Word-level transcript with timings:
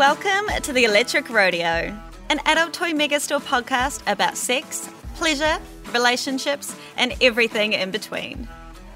Welcome 0.00 0.62
to 0.62 0.72
the 0.72 0.84
Electric 0.84 1.28
Rodeo, 1.28 1.94
an 2.30 2.40
adult 2.46 2.72
toy 2.72 2.92
megastore 2.92 3.38
podcast 3.38 4.00
about 4.10 4.38
sex, 4.38 4.88
pleasure, 5.16 5.58
relationships, 5.92 6.74
and 6.96 7.14
everything 7.20 7.74
in 7.74 7.90
between. 7.90 8.48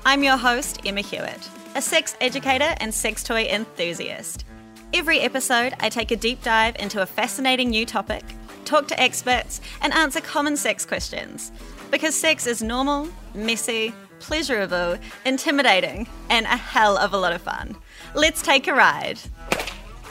I'm 0.07 0.25
your 0.25 0.39
host, 0.39 0.81
Emma 0.87 1.03
Hewitt, 1.03 1.47
a 1.75 1.83
sex 1.83 2.17
educator 2.23 2.75
and 2.79 2.95
sex 2.95 3.23
toy 3.23 3.45
enthusiast. 3.45 4.47
Every 4.95 5.21
episode, 5.21 5.75
I 5.79 5.91
take 5.91 6.11
a 6.11 6.17
deep 6.17 6.43
dive 6.43 6.77
into 6.77 7.03
a 7.03 7.07
fascinating 7.07 7.69
new 7.69 7.85
topic, 7.85 8.25
talk 8.65 8.89
to 8.89 8.99
experts, 8.99 9.61
and 9.83 9.93
answer 9.93 10.23
common 10.23 10.57
sex 10.57 10.87
questions. 10.87 11.53
Because 11.91 12.15
sex 12.15 12.47
is 12.47 12.63
normal, 12.63 13.11
messy, 13.35 13.93
pleasurable, 14.21 14.97
intimidating, 15.27 16.09
and 16.31 16.47
a 16.47 16.57
hell 16.57 16.97
of 16.97 17.13
a 17.13 17.19
lot 17.19 17.35
of 17.35 17.43
fun. 17.43 17.77
Let's 18.15 18.41
take 18.41 18.69
a 18.69 18.75
ride. 18.75 19.21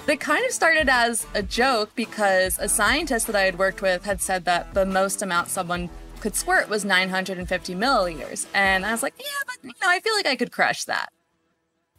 It 0.06 0.20
kind 0.20 0.46
of 0.46 0.52
started 0.52 0.90
as 0.90 1.26
a 1.34 1.42
joke 1.42 1.96
because 1.96 2.60
a 2.60 2.68
scientist 2.68 3.26
that 3.28 3.38
I 3.38 3.44
had 3.44 3.58
worked 3.58 3.82
with 3.82 4.04
had 4.04 4.22
said 4.22 4.44
that 4.44 4.74
the 4.74 4.86
most 4.86 5.22
amount 5.22 5.48
someone 5.48 5.90
could 6.20 6.36
squirt 6.36 6.68
was 6.68 6.84
950 6.84 7.74
milliliters. 7.74 8.46
And 8.54 8.86
I 8.86 8.92
was 8.92 9.02
like, 9.02 9.14
yeah, 9.18 9.26
but 9.46 9.56
you 9.64 9.72
know, 9.82 9.88
I 9.90 10.02
feel 10.02 10.14
like 10.14 10.28
I 10.28 10.36
could 10.36 10.52
crush 10.52 10.84
that. 10.84 11.14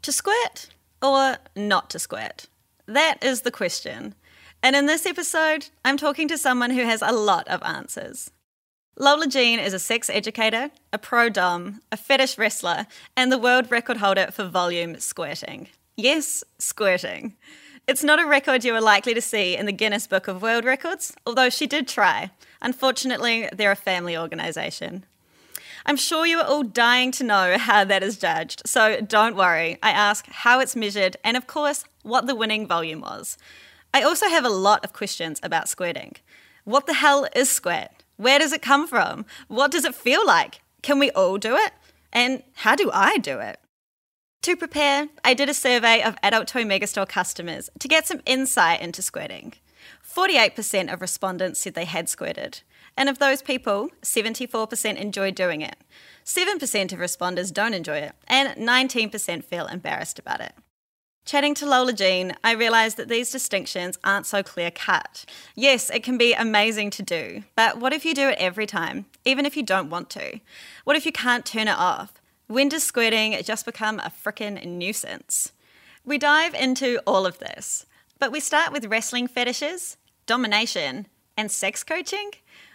To 0.03 0.13
squirt 0.13 0.69
or 1.01 1.39
not 1.57 1.89
to 1.91 1.99
squirt? 1.99 2.47
That 2.85 3.25
is 3.25 3.41
the 3.41 3.51
question. 3.51 4.15
And 4.63 4.77
in 4.77 4.85
this 4.85 5.07
episode, 5.07 5.69
I'm 5.83 5.97
talking 5.97 6.29
to 6.29 6.37
someone 6.37 6.71
who 6.71 6.85
has 6.85 7.01
a 7.01 7.13
lot 7.13 7.49
of 7.49 7.63
answers. 7.63 8.31
Lola 8.99 9.27
Jean 9.27 9.59
is 9.59 9.73
a 9.73 9.79
sex 9.79 10.11
educator, 10.11 10.71
a 10.93 10.99
pro 10.99 11.31
dom, 11.31 11.81
a 11.91 11.97
fetish 11.97 12.37
wrestler, 12.37 12.87
and 13.17 13.33
the 13.33 13.39
world 13.39 13.71
record 13.71 13.97
holder 13.97 14.29
for 14.31 14.45
volume 14.45 15.01
squirting. 15.01 15.69
Yes, 15.97 16.45
squirting. 16.59 17.35
It's 17.87 18.03
not 18.03 18.19
a 18.19 18.27
record 18.27 18.65
you 18.65 18.75
are 18.75 18.81
likely 18.81 19.13
to 19.13 19.21
see 19.21 19.55
in 19.55 19.67
the 19.67 19.73
Guinness 19.73 20.07
Book 20.07 20.27
of 20.27 20.41
World 20.41 20.65
Records, 20.65 21.15
although 21.27 21.51
she 21.51 21.67
did 21.67 21.87
try. 21.87 22.31
Unfortunately, 22.63 23.47
they're 23.53 23.73
a 23.73 23.77
family 23.77 24.17
organisation. 24.17 25.05
I'm 25.85 25.97
sure 25.97 26.25
you 26.25 26.39
are 26.39 26.47
all 26.47 26.63
dying 26.63 27.13
to 27.13 27.25
know 27.25 27.59
how 27.59 27.85
that 27.85 28.03
is 28.03 28.17
judged, 28.17 28.63
so 28.65 29.03
don't 29.03 29.37
worry. 29.37 29.79
I 29.83 29.91
ask 29.91 30.27
how 30.29 30.61
it's 30.61 30.75
measured 30.75 31.19
and, 31.23 31.37
of 31.37 31.47
course, 31.47 31.85
what 32.03 32.27
the 32.27 32.35
winning 32.35 32.67
volume 32.67 33.03
was. 33.03 33.37
I 33.93 34.01
also 34.01 34.29
have 34.29 34.47
a 34.47 34.49
lot 34.49 34.83
of 34.83 34.95
questions 34.95 35.39
about 35.43 35.69
squirting. 35.69 36.15
What 36.65 36.87
the 36.87 36.95
hell 36.95 37.29
is 37.37 37.51
squirt? 37.51 37.91
Where 38.17 38.39
does 38.39 38.55
it 38.55 38.63
come 38.63 38.89
from? 38.89 39.27
What 39.49 39.71
does 39.71 39.85
it 39.85 39.95
feel 39.95 40.27
like? 40.27 40.63
Can 40.81 40.99
we 40.99 41.11
all 41.11 41.37
do 41.37 41.55
it? 41.55 41.75
And 42.15 42.45
how 42.55 42.77
do 42.77 42.91
I 42.95 43.19
do 43.19 43.41
it? 43.41 43.61
To 44.45 44.57
prepare, 44.57 45.09
I 45.25 45.33
did 45.33 45.49
a 45.49 45.55
survey 45.55 46.03
of 46.03 46.19
Adult 46.23 46.49
Toy 46.49 46.65
Megastore 46.65 47.09
customers 47.09 47.71
to 47.79 47.89
get 47.89 48.07
some 48.07 48.21
insight 48.27 48.83
into 48.83 49.01
squirting. 49.01 49.55
48% 50.07 50.93
of 50.93 51.01
respondents 51.01 51.61
said 51.61 51.73
they 51.73 51.87
had 51.87 52.11
squirted, 52.11 52.61
and 52.95 53.09
of 53.09 53.19
those 53.19 53.41
people, 53.41 53.89
74% 54.03 54.97
enjoy 54.97 55.31
doing 55.31 55.63
it. 55.63 55.77
7% 56.27 56.93
of 56.93 56.99
responders 56.99 57.55
don't 57.55 57.73
enjoy 57.73 57.97
it, 57.97 58.13
and 58.29 58.51
19% 58.59 59.45
feel 59.45 59.65
embarrassed 59.67 60.19
about 60.19 60.43
it. 60.43 60.53
Chatting 61.25 61.55
to 61.55 61.65
Lola 61.65 61.95
Jean, 61.95 62.35
I 62.45 62.53
realised 62.53 62.99
that 62.99 63.09
these 63.09 63.33
distinctions 63.33 63.99
aren't 64.05 64.27
so 64.27 64.43
clear 64.43 64.71
cut. 64.71 65.25
Yes, 65.55 65.89
it 65.89 66.03
can 66.03 66.19
be 66.19 66.35
amazing 66.35 66.91
to 66.91 67.03
do, 67.03 67.45
but 67.57 67.79
what 67.81 67.95
if 67.95 68.05
you 68.05 68.13
do 68.13 68.29
it 68.29 68.37
every 68.39 68.67
time, 68.67 69.07
even 69.25 69.47
if 69.47 69.57
you 69.57 69.63
don't 69.63 69.89
want 69.89 70.11
to? 70.11 70.39
What 70.85 70.97
if 70.97 71.07
you 71.07 71.13
can't 71.13 71.47
turn 71.47 71.67
it 71.67 71.79
off? 71.79 72.21
When 72.47 72.69
does 72.69 72.85
squirting 72.85 73.43
just 73.43 73.65
become 73.65 73.99
a 74.01 74.13
frickin' 74.23 74.63
nuisance? 74.67 75.53
We 76.05 76.19
dive 76.19 76.55
into 76.55 77.01
all 77.07 77.25
of 77.25 77.39
this, 77.39 77.87
but 78.19 78.31
we 78.31 78.41
start 78.41 78.71
with 78.71 78.85
wrestling 78.85 79.29
fetishes, 79.29 79.97
domination, 80.27 81.07
and 81.39 81.51
sex 81.51 81.83
coaching. 81.83 82.33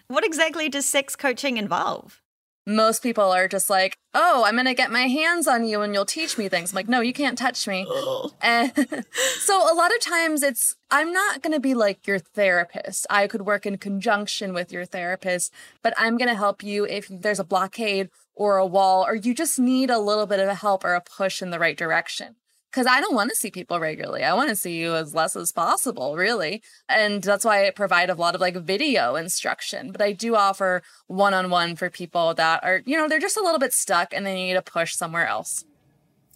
What 0.07 0.25
exactly 0.25 0.69
does 0.69 0.87
sex 0.87 1.15
coaching 1.15 1.57
involve? 1.57 2.19
Most 2.65 3.03
people 3.03 3.31
are 3.31 3.47
just 3.47 3.69
like, 3.69 3.95
oh, 4.15 4.43
I'm 4.43 4.55
going 4.55 4.65
to 4.65 4.73
get 4.73 4.91
my 4.91 5.07
hands 5.07 5.47
on 5.47 5.65
you 5.65 5.81
and 5.81 5.93
you'll 5.93 6.05
teach 6.05 6.35
me 6.37 6.49
things. 6.49 6.71
I'm 6.71 6.75
like, 6.75 6.89
no, 6.89 7.01
you 7.01 7.13
can't 7.13 7.37
touch 7.37 7.67
me. 7.67 7.85
And 8.41 8.71
so 9.39 9.71
a 9.71 9.75
lot 9.75 9.93
of 9.93 10.01
times 10.01 10.41
it's, 10.41 10.75
I'm 10.89 11.11
not 11.11 11.41
going 11.41 11.53
to 11.53 11.59
be 11.59 11.73
like 11.75 12.07
your 12.07 12.19
therapist. 12.19 13.05
I 13.09 13.27
could 13.27 13.43
work 13.43 13.65
in 13.65 13.77
conjunction 13.77 14.53
with 14.53 14.71
your 14.71 14.85
therapist, 14.85 15.53
but 15.83 15.93
I'm 15.97 16.17
going 16.17 16.29
to 16.29 16.35
help 16.35 16.63
you 16.63 16.85
if 16.85 17.07
there's 17.07 17.39
a 17.39 17.43
blockade 17.43 18.09
or 18.39 18.55
a 18.57 18.65
wall, 18.65 19.05
or 19.05 19.15
you 19.15 19.35
just 19.35 19.59
need 19.59 19.89
a 19.89 19.99
little 19.99 20.25
bit 20.25 20.39
of 20.39 20.47
a 20.47 20.55
help 20.55 20.85
or 20.85 20.93
a 20.93 21.01
push 21.01 21.41
in 21.41 21.49
the 21.51 21.59
right 21.59 21.77
direction. 21.77 22.35
Because 22.71 22.87
I 22.87 23.01
don't 23.01 23.15
want 23.15 23.29
to 23.31 23.35
see 23.35 23.51
people 23.51 23.79
regularly. 23.79 24.23
I 24.23 24.33
want 24.33 24.49
to 24.49 24.55
see 24.55 24.77
you 24.77 24.95
as 24.95 25.13
less 25.13 25.35
as 25.35 25.51
possible, 25.51 26.15
really. 26.15 26.61
And 26.87 27.21
that's 27.21 27.43
why 27.43 27.67
I 27.67 27.71
provide 27.71 28.09
a 28.09 28.15
lot 28.15 28.35
of 28.35 28.41
like 28.41 28.55
video 28.55 29.15
instruction. 29.15 29.91
But 29.91 30.01
I 30.01 30.13
do 30.13 30.35
offer 30.35 30.83
one 31.07 31.33
on 31.33 31.49
one 31.49 31.75
for 31.75 31.89
people 31.89 32.33
that 32.35 32.63
are, 32.63 32.81
you 32.85 32.95
know, 32.95 33.09
they're 33.09 33.19
just 33.19 33.37
a 33.37 33.43
little 33.43 33.59
bit 33.59 33.73
stuck 33.73 34.13
and 34.13 34.25
they 34.25 34.35
need 34.35 34.53
a 34.53 34.61
push 34.61 34.93
somewhere 34.93 35.27
else. 35.27 35.65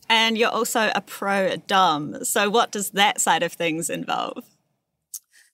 And 0.10 0.38
you're 0.38 0.50
also 0.50 0.92
a 0.94 1.02
pro 1.02 1.56
Dom. 1.56 2.26
So, 2.26 2.50
what 2.50 2.72
does 2.72 2.90
that 2.90 3.22
side 3.22 3.44
of 3.44 3.54
things 3.54 3.90
involve? 3.90 4.44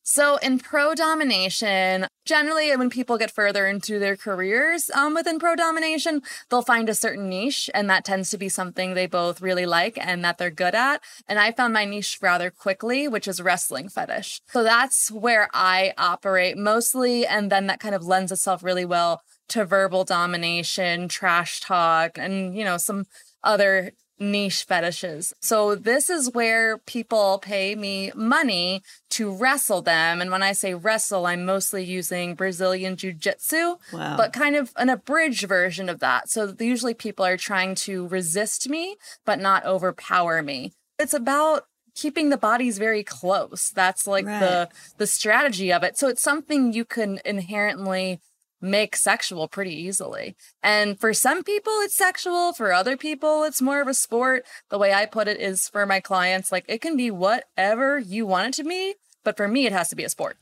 So, 0.01 0.37
in 0.37 0.57
pro 0.57 0.95
domination, 0.95 2.07
generally, 2.29 2.75
when 2.77 2.91
people 2.91 3.17
get 3.17 3.31
further 3.31 3.65
into 3.65 3.97
their 3.97 4.15
careers 4.15 4.91
um, 4.91 5.15
within 5.15 5.39
pro 5.39 5.55
domination, 5.55 6.21
they'll 6.49 6.61
find 6.61 6.87
a 6.87 6.93
certain 6.93 7.27
niche, 7.27 7.69
and 7.73 7.89
that 7.89 8.05
tends 8.05 8.29
to 8.29 8.37
be 8.37 8.47
something 8.47 8.93
they 8.93 9.07
both 9.07 9.41
really 9.41 9.65
like 9.65 9.97
and 9.99 10.23
that 10.23 10.37
they're 10.37 10.51
good 10.51 10.75
at. 10.75 11.01
And 11.27 11.39
I 11.39 11.51
found 11.51 11.73
my 11.73 11.85
niche 11.85 12.19
rather 12.21 12.51
quickly, 12.51 13.07
which 13.07 13.27
is 13.27 13.41
wrestling 13.41 13.89
fetish. 13.89 14.41
So, 14.49 14.63
that's 14.63 15.09
where 15.09 15.49
I 15.53 15.93
operate 15.97 16.55
mostly, 16.55 17.25
and 17.25 17.51
then 17.51 17.65
that 17.65 17.79
kind 17.79 17.95
of 17.95 18.05
lends 18.05 18.31
itself 18.31 18.63
really 18.63 18.85
well 18.85 19.21
to 19.49 19.65
verbal 19.65 20.03
domination, 20.03 21.07
trash 21.07 21.59
talk, 21.59 22.19
and, 22.19 22.55
you 22.55 22.63
know, 22.63 22.77
some 22.77 23.05
other 23.43 23.91
niche 24.19 24.65
fetishes. 24.65 25.33
So 25.39 25.75
this 25.75 26.09
is 26.09 26.33
where 26.33 26.77
people 26.79 27.39
pay 27.39 27.75
me 27.75 28.11
money 28.15 28.81
to 29.11 29.31
wrestle 29.31 29.81
them. 29.81 30.21
And 30.21 30.31
when 30.31 30.43
I 30.43 30.51
say 30.51 30.73
wrestle, 30.73 31.25
I'm 31.25 31.45
mostly 31.45 31.83
using 31.83 32.35
Brazilian 32.35 32.95
jiu-jitsu, 32.95 33.75
wow. 33.93 34.17
but 34.17 34.33
kind 34.33 34.55
of 34.55 34.71
an 34.75 34.89
abridged 34.89 35.47
version 35.47 35.89
of 35.89 35.99
that. 35.99 36.29
So 36.29 36.53
usually 36.59 36.93
people 36.93 37.25
are 37.25 37.37
trying 37.37 37.75
to 37.75 38.07
resist 38.07 38.69
me, 38.69 38.97
but 39.25 39.39
not 39.39 39.65
overpower 39.65 40.41
me. 40.41 40.73
It's 40.97 41.13
about 41.13 41.63
keeping 41.95 42.29
the 42.29 42.37
bodies 42.37 42.77
very 42.77 43.03
close. 43.03 43.71
That's 43.71 44.07
like 44.07 44.25
right. 44.25 44.39
the 44.39 44.69
the 44.97 45.07
strategy 45.07 45.73
of 45.73 45.83
it. 45.83 45.97
So 45.97 46.07
it's 46.07 46.21
something 46.21 46.71
you 46.71 46.85
can 46.85 47.19
inherently 47.25 48.21
make 48.61 48.95
sexual 48.95 49.47
pretty 49.47 49.73
easily. 49.73 50.35
And 50.61 50.99
for 50.99 51.13
some 51.13 51.43
people, 51.43 51.73
it's 51.81 51.95
sexual. 51.95 52.53
For 52.53 52.73
other 52.73 52.97
people, 52.97 53.43
it's 53.43 53.61
more 53.61 53.81
of 53.81 53.87
a 53.87 53.93
sport. 53.93 54.45
The 54.69 54.77
way 54.77 54.93
I 54.93 55.05
put 55.05 55.27
it 55.27 55.39
is 55.39 55.69
for 55.69 55.85
my 55.85 55.99
clients, 55.99 56.51
like 56.51 56.65
it 56.67 56.81
can 56.81 56.97
be 56.97 57.11
whatever 57.11 57.99
you 57.99 58.25
want 58.25 58.47
it 58.47 58.53
to 58.61 58.63
be. 58.63 58.95
But 59.23 59.37
for 59.37 59.47
me, 59.47 59.65
it 59.65 59.71
has 59.71 59.89
to 59.89 59.95
be 59.95 60.03
a 60.03 60.09
sport. 60.09 60.37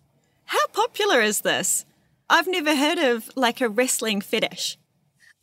How 0.45 0.65
popular 0.67 1.21
is 1.21 1.41
this? 1.41 1.85
I've 2.29 2.47
never 2.47 2.75
heard 2.75 2.97
of 2.97 3.29
like 3.35 3.61
a 3.61 3.69
wrestling 3.69 4.21
fetish. 4.21 4.77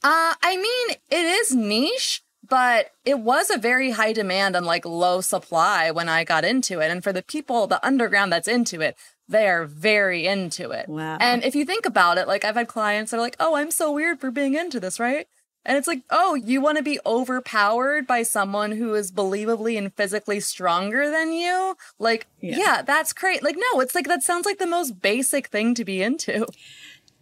Uh, 0.03 0.35
I 0.43 0.57
mean, 0.57 0.97
it 1.11 1.25
is 1.25 1.55
niche, 1.55 2.23
but 2.47 2.91
it 3.05 3.21
was 3.21 3.51
a 3.51 3.59
very 3.59 3.93
high 3.93 4.13
demand 4.13 4.55
and 4.55 4.67
like 4.67 4.85
low 4.85 5.23
supply 5.23 5.91
when 5.91 6.09
I 6.09 6.25
got 6.25 6.45
into 6.45 6.81
it. 6.81 6.91
And 6.91 7.03
for 7.03 7.13
the 7.13 7.23
people, 7.23 7.67
the 7.67 7.85
underground 7.85 8.33
that's 8.33 8.49
into 8.49 8.83
it, 8.83 8.97
they 9.29 9.49
are 9.49 9.65
very 9.65 10.27
into 10.27 10.71
it. 10.71 10.89
Wow. 10.89 11.19
And 11.21 11.45
if 11.45 11.55
you 11.55 11.65
think 11.65 11.87
about 11.87 12.19
it, 12.19 12.29
like 12.29 12.45
I've 12.45 12.57
had 12.57 12.69
clients 12.69 13.11
that 13.11 13.19
are 13.19 13.21
like, 13.21 13.37
oh, 13.41 13.57
I'm 13.57 13.71
so 13.71 13.93
weird 13.93 14.21
for 14.21 14.31
being 14.31 14.55
into 14.55 14.81
this, 14.81 15.01
right? 15.01 15.27
And 15.67 15.79
it's 15.79 15.89
like, 15.89 16.03
oh, 16.11 16.35
you 16.35 16.61
want 16.61 16.77
to 16.77 16.85
be 16.85 17.01
overpowered 17.07 18.07
by 18.07 18.23
someone 18.23 18.73
who 18.73 18.95
is 18.95 19.11
believably 19.11 19.79
and 19.79 19.95
physically 19.95 20.41
stronger 20.41 21.11
than 21.11 21.33
you? 21.33 21.77
Like, 21.99 22.27
yeah, 22.41 22.57
yeah 22.59 22.83
that's 22.83 23.15
great. 23.15 23.43
Like, 23.43 23.57
no, 23.57 23.81
it's 23.81 23.95
like 23.95 24.07
that 24.07 24.23
sounds 24.23 24.45
like 24.45 24.59
the 24.59 24.67
most 24.67 25.01
basic 25.01 25.47
thing 25.47 25.75
to 25.75 25.85
be 25.85 26.03
into. 26.03 26.47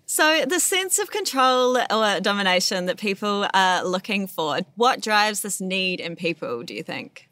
So, 0.06 0.44
the 0.44 0.60
sense 0.60 0.98
of 0.98 1.10
control 1.10 1.78
or 1.78 2.20
domination 2.20 2.86
that 2.86 2.98
people 2.98 3.46
are 3.54 3.84
looking 3.84 4.26
for, 4.26 4.58
what 4.74 5.00
drives 5.00 5.40
this 5.40 5.60
need 5.60 6.00
in 6.00 6.16
people, 6.16 6.64
do 6.64 6.74
you 6.74 6.82
think? 6.82 7.30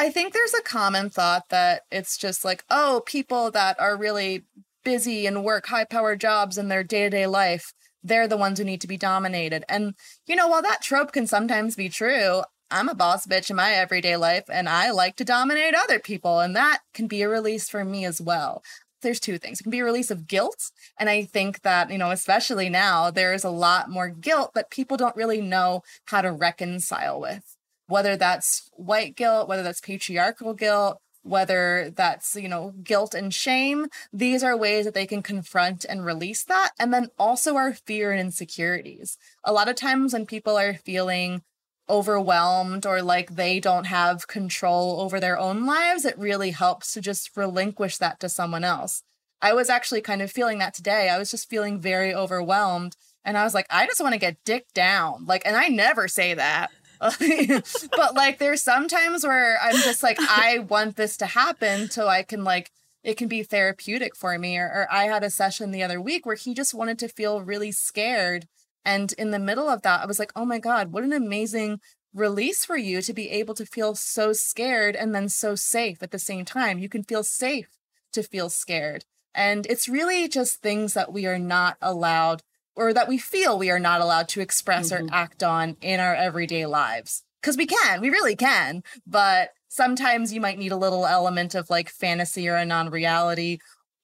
I 0.00 0.10
think 0.10 0.32
there's 0.32 0.54
a 0.54 0.62
common 0.62 1.10
thought 1.10 1.48
that 1.50 1.82
it's 1.90 2.16
just 2.16 2.44
like, 2.44 2.64
oh, 2.70 3.02
people 3.04 3.50
that 3.50 3.78
are 3.80 3.96
really 3.96 4.44
busy 4.84 5.26
and 5.26 5.44
work 5.44 5.66
high 5.66 5.84
power 5.84 6.14
jobs 6.14 6.56
in 6.56 6.68
their 6.68 6.84
day 6.84 7.02
to 7.02 7.10
day 7.10 7.26
life, 7.26 7.74
they're 8.04 8.28
the 8.28 8.36
ones 8.36 8.58
who 8.58 8.64
need 8.64 8.80
to 8.82 8.86
be 8.86 8.96
dominated. 8.96 9.64
And, 9.68 9.94
you 10.26 10.36
know, 10.36 10.46
while 10.46 10.62
that 10.62 10.82
trope 10.82 11.12
can 11.12 11.26
sometimes 11.26 11.74
be 11.74 11.88
true, 11.88 12.42
I'm 12.70 12.88
a 12.88 12.94
boss 12.94 13.26
bitch 13.26 13.50
in 13.50 13.56
my 13.56 13.72
everyday 13.72 14.16
life 14.16 14.44
and 14.48 14.68
I 14.68 14.92
like 14.92 15.16
to 15.16 15.24
dominate 15.24 15.74
other 15.74 15.98
people. 15.98 16.38
And 16.38 16.54
that 16.54 16.78
can 16.94 17.08
be 17.08 17.22
a 17.22 17.28
release 17.28 17.68
for 17.68 17.84
me 17.84 18.04
as 18.04 18.20
well. 18.20 18.62
There's 19.02 19.20
two 19.20 19.38
things. 19.38 19.58
It 19.58 19.64
can 19.64 19.70
be 19.70 19.80
a 19.80 19.84
release 19.84 20.12
of 20.12 20.28
guilt. 20.28 20.70
And 20.98 21.10
I 21.10 21.24
think 21.24 21.62
that, 21.62 21.90
you 21.90 21.98
know, 21.98 22.12
especially 22.12 22.68
now, 22.68 23.10
there 23.10 23.34
is 23.34 23.44
a 23.44 23.50
lot 23.50 23.90
more 23.90 24.10
guilt 24.10 24.52
that 24.54 24.70
people 24.70 24.96
don't 24.96 25.16
really 25.16 25.40
know 25.40 25.82
how 26.06 26.22
to 26.22 26.30
reconcile 26.30 27.20
with 27.20 27.57
whether 27.88 28.16
that's 28.16 28.70
white 28.74 29.16
guilt, 29.16 29.48
whether 29.48 29.62
that's 29.62 29.80
patriarchal 29.80 30.54
guilt, 30.54 31.00
whether 31.22 31.92
that's, 31.94 32.36
you 32.36 32.48
know, 32.48 32.72
guilt 32.82 33.14
and 33.14 33.34
shame. 33.34 33.88
These 34.12 34.42
are 34.44 34.56
ways 34.56 34.84
that 34.84 34.94
they 34.94 35.06
can 35.06 35.22
confront 35.22 35.84
and 35.84 36.04
release 36.04 36.44
that. 36.44 36.70
And 36.78 36.92
then 36.92 37.08
also 37.18 37.56
our 37.56 37.74
fear 37.74 38.12
and 38.12 38.20
insecurities. 38.20 39.18
A 39.44 39.52
lot 39.52 39.68
of 39.68 39.76
times 39.76 40.12
when 40.12 40.26
people 40.26 40.56
are 40.56 40.74
feeling 40.74 41.42
overwhelmed 41.88 42.84
or 42.84 43.02
like 43.02 43.34
they 43.34 43.58
don't 43.58 43.86
have 43.86 44.28
control 44.28 45.00
over 45.00 45.18
their 45.18 45.38
own 45.38 45.64
lives, 45.64 46.04
it 46.04 46.18
really 46.18 46.50
helps 46.50 46.92
to 46.92 47.00
just 47.00 47.30
relinquish 47.36 47.96
that 47.98 48.20
to 48.20 48.28
someone 48.28 48.64
else. 48.64 49.02
I 49.40 49.52
was 49.52 49.70
actually 49.70 50.00
kind 50.00 50.20
of 50.20 50.30
feeling 50.30 50.58
that 50.58 50.74
today. 50.74 51.08
I 51.08 51.18
was 51.18 51.30
just 51.30 51.48
feeling 51.48 51.80
very 51.80 52.14
overwhelmed. 52.14 52.96
And 53.24 53.36
I 53.36 53.44
was 53.44 53.54
like, 53.54 53.66
I 53.70 53.86
just 53.86 54.00
want 54.00 54.14
to 54.14 54.18
get 54.18 54.42
dick 54.44 54.66
down. 54.74 55.24
Like, 55.26 55.42
and 55.44 55.56
I 55.56 55.68
never 55.68 56.08
say 56.08 56.34
that. 56.34 56.70
but 57.00 58.14
like, 58.14 58.38
there's 58.38 58.62
sometimes 58.62 59.24
where 59.24 59.58
I'm 59.62 59.76
just 59.76 60.02
like, 60.02 60.18
I 60.20 60.60
want 60.60 60.96
this 60.96 61.16
to 61.18 61.26
happen 61.26 61.90
so 61.90 62.08
I 62.08 62.22
can 62.22 62.44
like, 62.44 62.70
it 63.04 63.16
can 63.16 63.28
be 63.28 63.42
therapeutic 63.42 64.16
for 64.16 64.38
me. 64.38 64.58
Or, 64.58 64.66
or 64.66 64.88
I 64.90 65.04
had 65.04 65.22
a 65.22 65.30
session 65.30 65.70
the 65.70 65.82
other 65.82 66.00
week 66.00 66.26
where 66.26 66.36
he 66.36 66.54
just 66.54 66.74
wanted 66.74 66.98
to 67.00 67.08
feel 67.08 67.42
really 67.42 67.72
scared. 67.72 68.46
And 68.84 69.12
in 69.18 69.30
the 69.30 69.38
middle 69.38 69.68
of 69.68 69.82
that, 69.82 70.02
I 70.02 70.06
was 70.06 70.18
like, 70.18 70.32
oh 70.34 70.44
my 70.44 70.58
God, 70.58 70.92
what 70.92 71.04
an 71.04 71.12
amazing 71.12 71.80
release 72.14 72.64
for 72.64 72.76
you 72.76 73.02
to 73.02 73.12
be 73.12 73.30
able 73.30 73.54
to 73.54 73.66
feel 73.66 73.94
so 73.94 74.32
scared 74.32 74.96
and 74.96 75.14
then 75.14 75.28
so 75.28 75.54
safe 75.54 76.02
at 76.02 76.10
the 76.10 76.18
same 76.18 76.44
time. 76.44 76.78
You 76.78 76.88
can 76.88 77.02
feel 77.02 77.22
safe 77.22 77.68
to 78.12 78.22
feel 78.22 78.50
scared. 78.50 79.04
And 79.34 79.66
it's 79.66 79.88
really 79.88 80.28
just 80.28 80.62
things 80.62 80.94
that 80.94 81.12
we 81.12 81.26
are 81.26 81.38
not 81.38 81.76
allowed 81.80 82.42
or 82.78 82.92
that 82.94 83.08
we 83.08 83.18
feel 83.18 83.58
we 83.58 83.70
are 83.70 83.80
not 83.80 84.00
allowed 84.00 84.28
to 84.28 84.40
express 84.40 84.92
mm-hmm. 84.92 85.06
or 85.06 85.08
act 85.12 85.42
on 85.42 85.76
in 85.82 85.98
our 85.98 86.14
everyday 86.14 86.64
lives. 86.64 87.24
Because 87.40 87.56
we 87.56 87.66
can, 87.66 88.00
we 88.00 88.08
really 88.08 88.36
can. 88.36 88.84
But 89.04 89.50
sometimes 89.68 90.32
you 90.32 90.40
might 90.40 90.58
need 90.58 90.70
a 90.70 90.76
little 90.76 91.04
element 91.04 91.56
of 91.56 91.70
like 91.70 91.88
fantasy 91.90 92.48
or 92.48 92.54
a 92.54 92.64
non 92.64 92.88
reality 92.90 93.58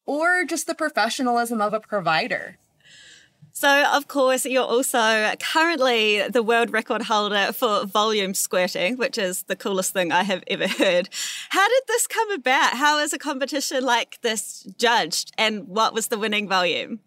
or 0.06 0.44
just 0.44 0.66
the 0.66 0.74
professionalism 0.74 1.60
of 1.60 1.72
a 1.72 1.80
provider. 1.80 2.58
So, 3.52 3.84
of 3.84 4.08
course, 4.08 4.44
you're 4.44 4.64
also 4.64 5.32
currently 5.38 6.26
the 6.28 6.42
world 6.42 6.72
record 6.72 7.02
holder 7.02 7.52
for 7.52 7.86
volume 7.86 8.34
squirting, 8.34 8.96
which 8.96 9.16
is 9.16 9.44
the 9.44 9.54
coolest 9.54 9.92
thing 9.92 10.10
I 10.10 10.24
have 10.24 10.42
ever 10.48 10.66
heard. 10.66 11.08
How 11.50 11.68
did 11.68 11.82
this 11.86 12.08
come 12.08 12.32
about? 12.32 12.74
How 12.74 12.98
is 12.98 13.12
a 13.12 13.18
competition 13.18 13.84
like 13.84 14.20
this 14.22 14.66
judged? 14.76 15.30
And 15.38 15.68
what 15.68 15.94
was 15.94 16.08
the 16.08 16.18
winning 16.18 16.48
volume? 16.48 16.98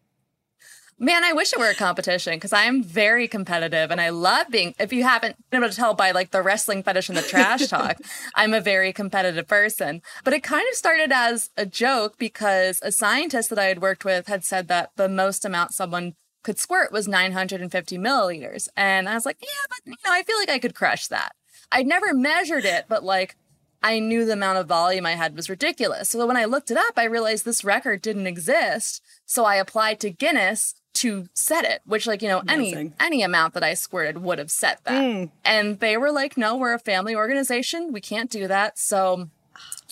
Man, 0.99 1.23
I 1.23 1.31
wish 1.31 1.53
it 1.53 1.59
were 1.59 1.69
a 1.69 1.75
competition 1.75 2.33
because 2.33 2.53
I'm 2.53 2.81
very 2.81 3.27
competitive 3.27 3.91
and 3.91 4.01
I 4.01 4.09
love 4.09 4.47
being. 4.49 4.73
If 4.79 4.91
you 4.91 5.03
haven't 5.03 5.35
been 5.51 5.61
able 5.61 5.69
to 5.69 5.75
tell 5.75 5.93
by 5.93 6.09
like 6.09 6.31
the 6.31 6.41
wrestling 6.41 6.81
fetish 6.81 7.07
and 7.07 7.17
the 7.17 7.21
trash 7.21 7.67
talk, 7.69 7.97
I'm 8.33 8.51
a 8.51 8.61
very 8.61 8.91
competitive 8.93 9.47
person. 9.47 10.01
But 10.23 10.33
it 10.33 10.41
kind 10.41 10.67
of 10.67 10.75
started 10.75 11.11
as 11.11 11.51
a 11.55 11.67
joke 11.67 12.17
because 12.17 12.79
a 12.81 12.91
scientist 12.91 13.51
that 13.51 13.59
I 13.59 13.65
had 13.65 13.79
worked 13.79 14.05
with 14.05 14.25
had 14.25 14.43
said 14.43 14.69
that 14.69 14.89
the 14.95 15.07
most 15.07 15.45
amount 15.45 15.75
someone 15.75 16.15
could 16.41 16.57
squirt 16.57 16.91
was 16.91 17.07
950 17.07 17.97
milliliters. 17.99 18.67
And 18.75 19.07
I 19.07 19.13
was 19.13 19.25
like, 19.25 19.37
yeah, 19.39 19.67
but 19.69 19.79
you 19.85 19.95
know, 20.03 20.11
I 20.11 20.23
feel 20.23 20.37
like 20.37 20.49
I 20.49 20.57
could 20.57 20.73
crush 20.73 21.05
that. 21.07 21.33
I'd 21.71 21.85
never 21.85 22.11
measured 22.11 22.65
it, 22.65 22.85
but 22.89 23.03
like 23.03 23.35
I 23.83 23.99
knew 23.99 24.25
the 24.25 24.33
amount 24.33 24.57
of 24.57 24.67
volume 24.67 25.05
I 25.05 25.11
had 25.11 25.35
was 25.35 25.47
ridiculous. 25.49 26.09
So 26.09 26.25
when 26.25 26.37
I 26.37 26.45
looked 26.45 26.71
it 26.71 26.77
up, 26.77 26.93
I 26.97 27.03
realized 27.03 27.45
this 27.45 27.63
record 27.63 28.01
didn't 28.01 28.25
exist. 28.25 29.03
So 29.27 29.45
I 29.45 29.57
applied 29.57 29.99
to 29.99 30.09
Guinness 30.09 30.73
to 30.97 31.27
set 31.33 31.65
it, 31.65 31.81
which 31.85 32.07
like, 32.07 32.21
you 32.21 32.27
know, 32.27 32.39
Amazing. 32.47 32.93
any 32.99 33.17
any 33.17 33.23
amount 33.23 33.53
that 33.53 33.63
I 33.63 33.73
squirted 33.73 34.19
would 34.19 34.39
have 34.39 34.51
set 34.51 34.83
that. 34.85 35.01
Mm. 35.01 35.29
And 35.43 35.79
they 35.79 35.97
were 35.97 36.11
like, 36.11 36.37
"No, 36.37 36.55
we're 36.55 36.73
a 36.73 36.79
family 36.79 37.15
organization. 37.15 37.91
We 37.91 38.01
can't 38.01 38.29
do 38.29 38.47
that." 38.47 38.77
So 38.77 39.29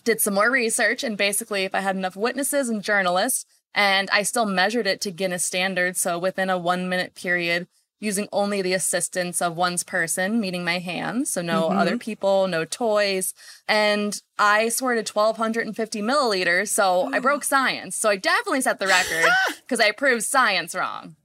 did 0.04 0.22
some 0.22 0.36
more 0.36 0.52
research 0.52 1.04
and 1.04 1.18
basically 1.18 1.64
if 1.64 1.74
I 1.74 1.80
had 1.80 1.96
enough 1.96 2.16
witnesses 2.16 2.70
and 2.70 2.84
journalists 2.84 3.46
and 3.74 4.08
I 4.12 4.22
still 4.22 4.46
measured 4.46 4.88
it 4.88 5.02
to 5.02 5.12
Guinness 5.12 5.44
standards, 5.44 6.00
so 6.00 6.20
within 6.20 6.50
a 6.50 6.58
1 6.58 6.88
minute 6.88 7.16
period 7.16 7.68
using 8.06 8.30
only 8.32 8.62
the 8.62 8.74
assistance 8.74 9.42
of 9.42 9.58
one's 9.58 9.84
person, 9.84 10.40
meaning 10.40 10.64
my 10.64 10.80
hands. 10.80 11.32
So 11.32 11.42
no 11.42 11.64
mm-hmm. 11.64 11.78
other 11.78 11.98
people, 11.98 12.48
no 12.48 12.64
toys. 12.64 13.34
And 13.68 14.22
I 14.40 14.70
squirted 14.70 15.10
1,250 15.10 16.02
milliliters. 16.02 16.70
So 16.70 17.10
I 17.12 17.20
broke 17.20 17.44
science. 17.44 17.96
So 17.96 18.10
I 18.10 18.16
definitely 18.16 18.62
set 18.62 18.80
the 18.80 18.88
record 18.88 19.30
because 19.62 19.80
I 19.80 19.92
proved 19.92 20.24
science 20.24 20.74
wrong 20.76 21.16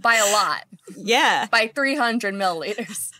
by 0.00 0.16
a 0.16 0.32
lot. 0.32 0.64
Yeah. 0.96 1.46
By 1.50 1.66
300 1.74 2.34
milliliters. 2.34 3.10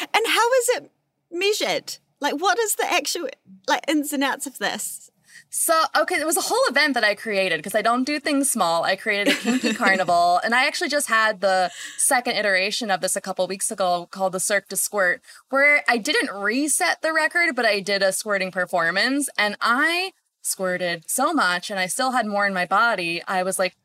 And 0.00 0.26
how 0.26 0.52
is 0.52 0.68
it 0.70 0.90
measured? 1.30 1.98
Like, 2.20 2.34
what 2.34 2.58
is 2.58 2.76
the 2.76 2.90
actual 2.90 3.28
like 3.68 3.84
ins 3.88 4.12
and 4.12 4.24
outs 4.24 4.46
of 4.46 4.58
this? 4.58 5.10
So, 5.56 5.84
okay, 5.96 6.16
it 6.16 6.26
was 6.26 6.36
a 6.36 6.40
whole 6.40 6.64
event 6.68 6.94
that 6.94 7.04
I 7.04 7.14
created 7.14 7.58
because 7.58 7.76
I 7.76 7.80
don't 7.80 8.02
do 8.02 8.18
things 8.18 8.50
small. 8.50 8.82
I 8.82 8.96
created 8.96 9.28
a 9.28 9.36
kinky 9.36 9.72
carnival, 9.82 10.40
and 10.42 10.52
I 10.52 10.66
actually 10.66 10.88
just 10.90 11.08
had 11.08 11.40
the 11.40 11.70
second 11.96 12.34
iteration 12.34 12.90
of 12.90 13.00
this 13.00 13.14
a 13.14 13.20
couple 13.20 13.46
weeks 13.46 13.70
ago 13.70 14.08
called 14.10 14.32
the 14.32 14.40
Cirque 14.40 14.66
du 14.68 14.76
Squirt, 14.76 15.22
where 15.50 15.84
I 15.88 15.96
didn't 15.96 16.34
reset 16.36 17.02
the 17.02 17.12
record, 17.12 17.54
but 17.54 17.64
I 17.64 17.78
did 17.78 18.02
a 18.02 18.12
squirting 18.12 18.50
performance, 18.50 19.28
and 19.38 19.56
I 19.60 20.10
squirted 20.42 21.04
so 21.08 21.32
much, 21.32 21.70
and 21.70 21.78
I 21.78 21.86
still 21.86 22.10
had 22.10 22.26
more 22.26 22.48
in 22.48 22.52
my 22.52 22.66
body. 22.66 23.22
I 23.28 23.44
was 23.44 23.56
like, 23.56 23.76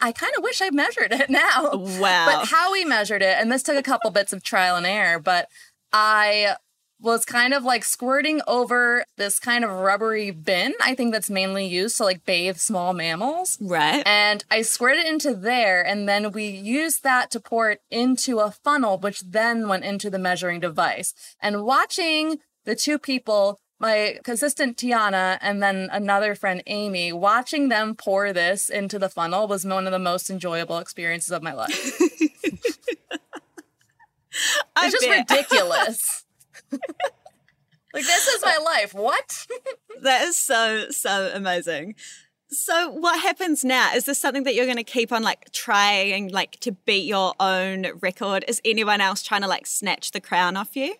I 0.00 0.12
kind 0.12 0.32
of 0.38 0.42
wish 0.42 0.62
I 0.62 0.70
measured 0.70 1.12
it 1.12 1.28
now. 1.28 1.72
Wow. 1.74 2.28
But 2.32 2.48
how 2.48 2.72
we 2.72 2.86
measured 2.86 3.20
it, 3.20 3.36
and 3.38 3.52
this 3.52 3.62
took 3.62 3.76
a 3.76 3.82
couple 3.82 4.10
bits 4.10 4.32
of 4.32 4.42
trial 4.42 4.74
and 4.74 4.86
error, 4.86 5.18
but 5.18 5.48
I 5.92 6.56
was 7.00 7.24
kind 7.24 7.54
of 7.54 7.64
like 7.64 7.84
squirting 7.84 8.40
over 8.46 9.04
this 9.16 9.38
kind 9.38 9.64
of 9.64 9.70
rubbery 9.70 10.30
bin. 10.30 10.74
I 10.82 10.94
think 10.94 11.12
that's 11.12 11.30
mainly 11.30 11.66
used 11.66 11.96
to 11.96 12.04
like 12.04 12.24
bathe 12.24 12.58
small 12.58 12.92
mammals. 12.92 13.58
Right. 13.60 14.02
And 14.06 14.44
I 14.50 14.62
squirted 14.62 15.06
into 15.06 15.34
there, 15.34 15.84
and 15.84 16.08
then 16.08 16.32
we 16.32 16.46
used 16.46 17.02
that 17.02 17.30
to 17.32 17.40
pour 17.40 17.70
it 17.70 17.80
into 17.90 18.40
a 18.40 18.50
funnel, 18.50 18.98
which 18.98 19.20
then 19.20 19.68
went 19.68 19.84
into 19.84 20.10
the 20.10 20.18
measuring 20.18 20.60
device. 20.60 21.14
And 21.40 21.64
watching 21.64 22.38
the 22.64 22.74
two 22.74 22.98
people 22.98 23.58
my 23.80 24.18
assistant 24.26 24.76
Tiana 24.76 25.38
and 25.40 25.62
then 25.62 25.88
another 25.90 26.34
friend 26.34 26.62
Amy, 26.66 27.14
watching 27.14 27.70
them 27.70 27.94
pour 27.94 28.30
this 28.32 28.68
into 28.68 28.98
the 28.98 29.08
funnel 29.08 29.48
was 29.48 29.64
one 29.64 29.86
of 29.86 29.92
the 29.92 29.98
most 29.98 30.28
enjoyable 30.28 30.78
experiences 30.78 31.32
of 31.32 31.42
my 31.42 31.54
life. 31.54 31.70
it's 32.00 32.78
just 34.76 35.06
bet. 35.06 35.30
ridiculous. 35.30 36.24
like 37.94 38.04
this 38.04 38.26
is 38.28 38.42
my 38.42 38.58
life. 38.64 38.94
What? 38.94 39.46
that 40.02 40.22
is 40.22 40.36
so 40.36 40.86
so 40.90 41.30
amazing. 41.34 41.94
So 42.52 42.90
what 42.90 43.20
happens 43.20 43.64
now? 43.64 43.94
Is 43.94 44.06
this 44.06 44.18
something 44.18 44.42
that 44.42 44.56
you're 44.56 44.64
going 44.64 44.76
to 44.76 44.82
keep 44.82 45.12
on 45.12 45.22
like 45.22 45.52
trying 45.52 46.30
like 46.32 46.58
to 46.60 46.72
beat 46.72 47.06
your 47.06 47.34
own 47.38 47.86
record? 48.00 48.44
Is 48.48 48.60
anyone 48.64 49.00
else 49.00 49.22
trying 49.22 49.42
to 49.42 49.46
like 49.46 49.66
snatch 49.66 50.10
the 50.10 50.20
crown 50.20 50.56
off 50.56 50.74
you? 50.74 50.96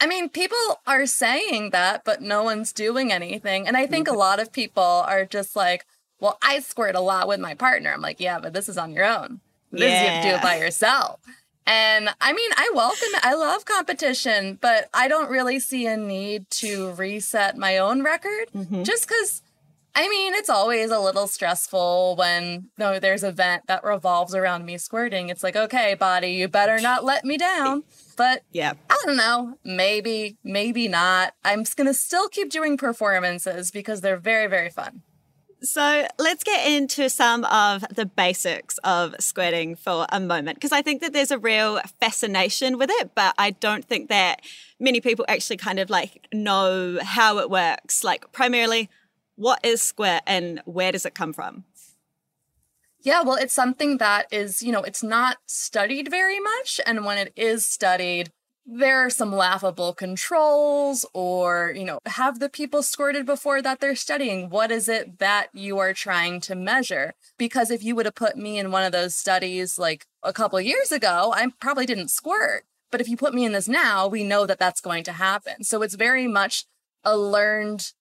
I 0.00 0.06
mean, 0.06 0.28
people 0.28 0.80
are 0.86 1.06
saying 1.06 1.70
that, 1.70 2.04
but 2.04 2.22
no 2.22 2.42
one's 2.42 2.72
doing 2.72 3.12
anything. 3.12 3.66
And 3.66 3.76
I 3.76 3.86
think 3.86 4.06
a 4.06 4.12
mm-hmm. 4.12 4.20
lot 4.20 4.40
of 4.40 4.52
people 4.52 4.82
are 4.82 5.24
just 5.24 5.56
like, 5.56 5.84
well, 6.20 6.38
I 6.42 6.60
squirt 6.60 6.94
a 6.94 7.00
lot 7.00 7.28
with 7.28 7.40
my 7.40 7.54
partner. 7.54 7.92
I'm 7.92 8.00
like, 8.00 8.20
yeah, 8.20 8.38
but 8.38 8.52
this 8.52 8.68
is 8.68 8.78
on 8.78 8.92
your 8.92 9.04
own. 9.04 9.40
This 9.70 9.82
yeah. 9.82 10.02
you 10.02 10.08
have 10.08 10.22
to 10.22 10.28
do 10.30 10.34
it 10.36 10.42
by 10.42 10.58
yourself. 10.58 11.20
And 11.68 12.08
I 12.18 12.32
mean, 12.32 12.50
I 12.56 12.70
welcome 12.74 13.08
it. 13.12 13.24
I 13.24 13.34
love 13.34 13.66
competition, 13.66 14.58
but 14.58 14.88
I 14.94 15.06
don't 15.06 15.30
really 15.30 15.60
see 15.60 15.86
a 15.86 15.98
need 15.98 16.48
to 16.50 16.92
reset 16.92 17.58
my 17.58 17.76
own 17.76 18.02
record 18.02 18.48
mm-hmm. 18.54 18.82
just 18.82 19.06
because. 19.06 19.42
I 19.94 20.06
mean, 20.08 20.32
it's 20.34 20.50
always 20.50 20.92
a 20.92 21.00
little 21.00 21.26
stressful 21.26 22.14
when 22.16 22.68
know, 22.78 23.00
there's 23.00 23.24
an 23.24 23.30
event 23.30 23.64
that 23.66 23.82
revolves 23.82 24.32
around 24.32 24.64
me 24.64 24.78
squirting. 24.78 25.28
It's 25.28 25.42
like, 25.42 25.56
okay, 25.56 25.94
body, 25.94 26.34
you 26.34 26.46
better 26.46 26.78
not 26.78 27.04
let 27.04 27.24
me 27.24 27.36
down. 27.36 27.82
But 28.16 28.42
yeah, 28.52 28.74
I 28.88 29.02
don't 29.04 29.16
know. 29.16 29.54
Maybe, 29.64 30.36
maybe 30.44 30.86
not. 30.86 31.34
I'm 31.44 31.64
just 31.64 31.76
gonna 31.76 31.94
still 31.94 32.28
keep 32.28 32.48
doing 32.48 32.76
performances 32.76 33.72
because 33.72 34.00
they're 34.00 34.18
very, 34.18 34.46
very 34.46 34.70
fun. 34.70 35.02
So 35.60 36.06
let's 36.18 36.44
get 36.44 36.70
into 36.70 37.10
some 37.10 37.44
of 37.44 37.84
the 37.90 38.06
basics 38.06 38.78
of 38.78 39.16
squirting 39.18 39.74
for 39.74 40.06
a 40.10 40.20
moment, 40.20 40.56
because 40.56 40.70
I 40.70 40.82
think 40.82 41.00
that 41.00 41.12
there's 41.12 41.32
a 41.32 41.38
real 41.38 41.80
fascination 41.98 42.78
with 42.78 42.90
it, 42.92 43.10
but 43.16 43.34
I 43.38 43.50
don't 43.50 43.84
think 43.84 44.08
that 44.08 44.42
many 44.78 45.00
people 45.00 45.24
actually 45.28 45.56
kind 45.56 45.80
of 45.80 45.90
like 45.90 46.28
know 46.32 46.98
how 47.02 47.38
it 47.38 47.50
works. 47.50 48.04
Like, 48.04 48.30
primarily, 48.30 48.88
what 49.34 49.58
is 49.64 49.82
squirt 49.82 50.22
and 50.26 50.62
where 50.64 50.92
does 50.92 51.04
it 51.04 51.14
come 51.16 51.32
from? 51.32 51.64
Yeah, 53.00 53.22
well, 53.22 53.36
it's 53.36 53.54
something 53.54 53.98
that 53.98 54.26
is, 54.30 54.62
you 54.62 54.70
know, 54.70 54.82
it's 54.82 55.02
not 55.02 55.38
studied 55.46 56.08
very 56.10 56.38
much. 56.38 56.80
And 56.86 57.04
when 57.04 57.18
it 57.18 57.32
is 57.36 57.66
studied, 57.66 58.30
there 58.70 58.98
are 58.98 59.08
some 59.08 59.34
laughable 59.34 59.94
controls 59.94 61.06
or 61.14 61.72
you 61.74 61.84
know 61.84 61.98
have 62.04 62.38
the 62.38 62.50
people 62.50 62.82
squirted 62.82 63.24
before 63.24 63.62
that 63.62 63.80
they're 63.80 63.96
studying. 63.96 64.50
What 64.50 64.70
is 64.70 64.88
it 64.88 65.18
that 65.20 65.48
you 65.54 65.78
are 65.78 65.94
trying 65.94 66.40
to 66.42 66.54
measure? 66.54 67.14
Because 67.38 67.70
if 67.70 67.82
you 67.82 67.96
would 67.96 68.04
have 68.04 68.14
put 68.14 68.36
me 68.36 68.58
in 68.58 68.70
one 68.70 68.84
of 68.84 68.92
those 68.92 69.16
studies 69.16 69.78
like 69.78 70.04
a 70.22 70.32
couple 70.32 70.60
years 70.60 70.92
ago 70.92 71.32
i 71.34 71.46
probably 71.60 71.86
didn't 71.86 72.10
squirt. 72.10 72.64
But 72.90 73.00
if 73.00 73.08
you 73.08 73.16
put 73.16 73.34
me 73.34 73.46
in 73.46 73.52
this 73.52 73.68
now 73.68 74.06
we 74.06 74.22
know 74.22 74.44
that 74.44 74.58
that's 74.58 74.82
going 74.82 75.04
to 75.04 75.12
happen. 75.12 75.64
So 75.64 75.80
it's 75.82 75.94
very 75.94 76.28
much 76.28 76.66
a 77.04 77.16
learned 77.16 77.92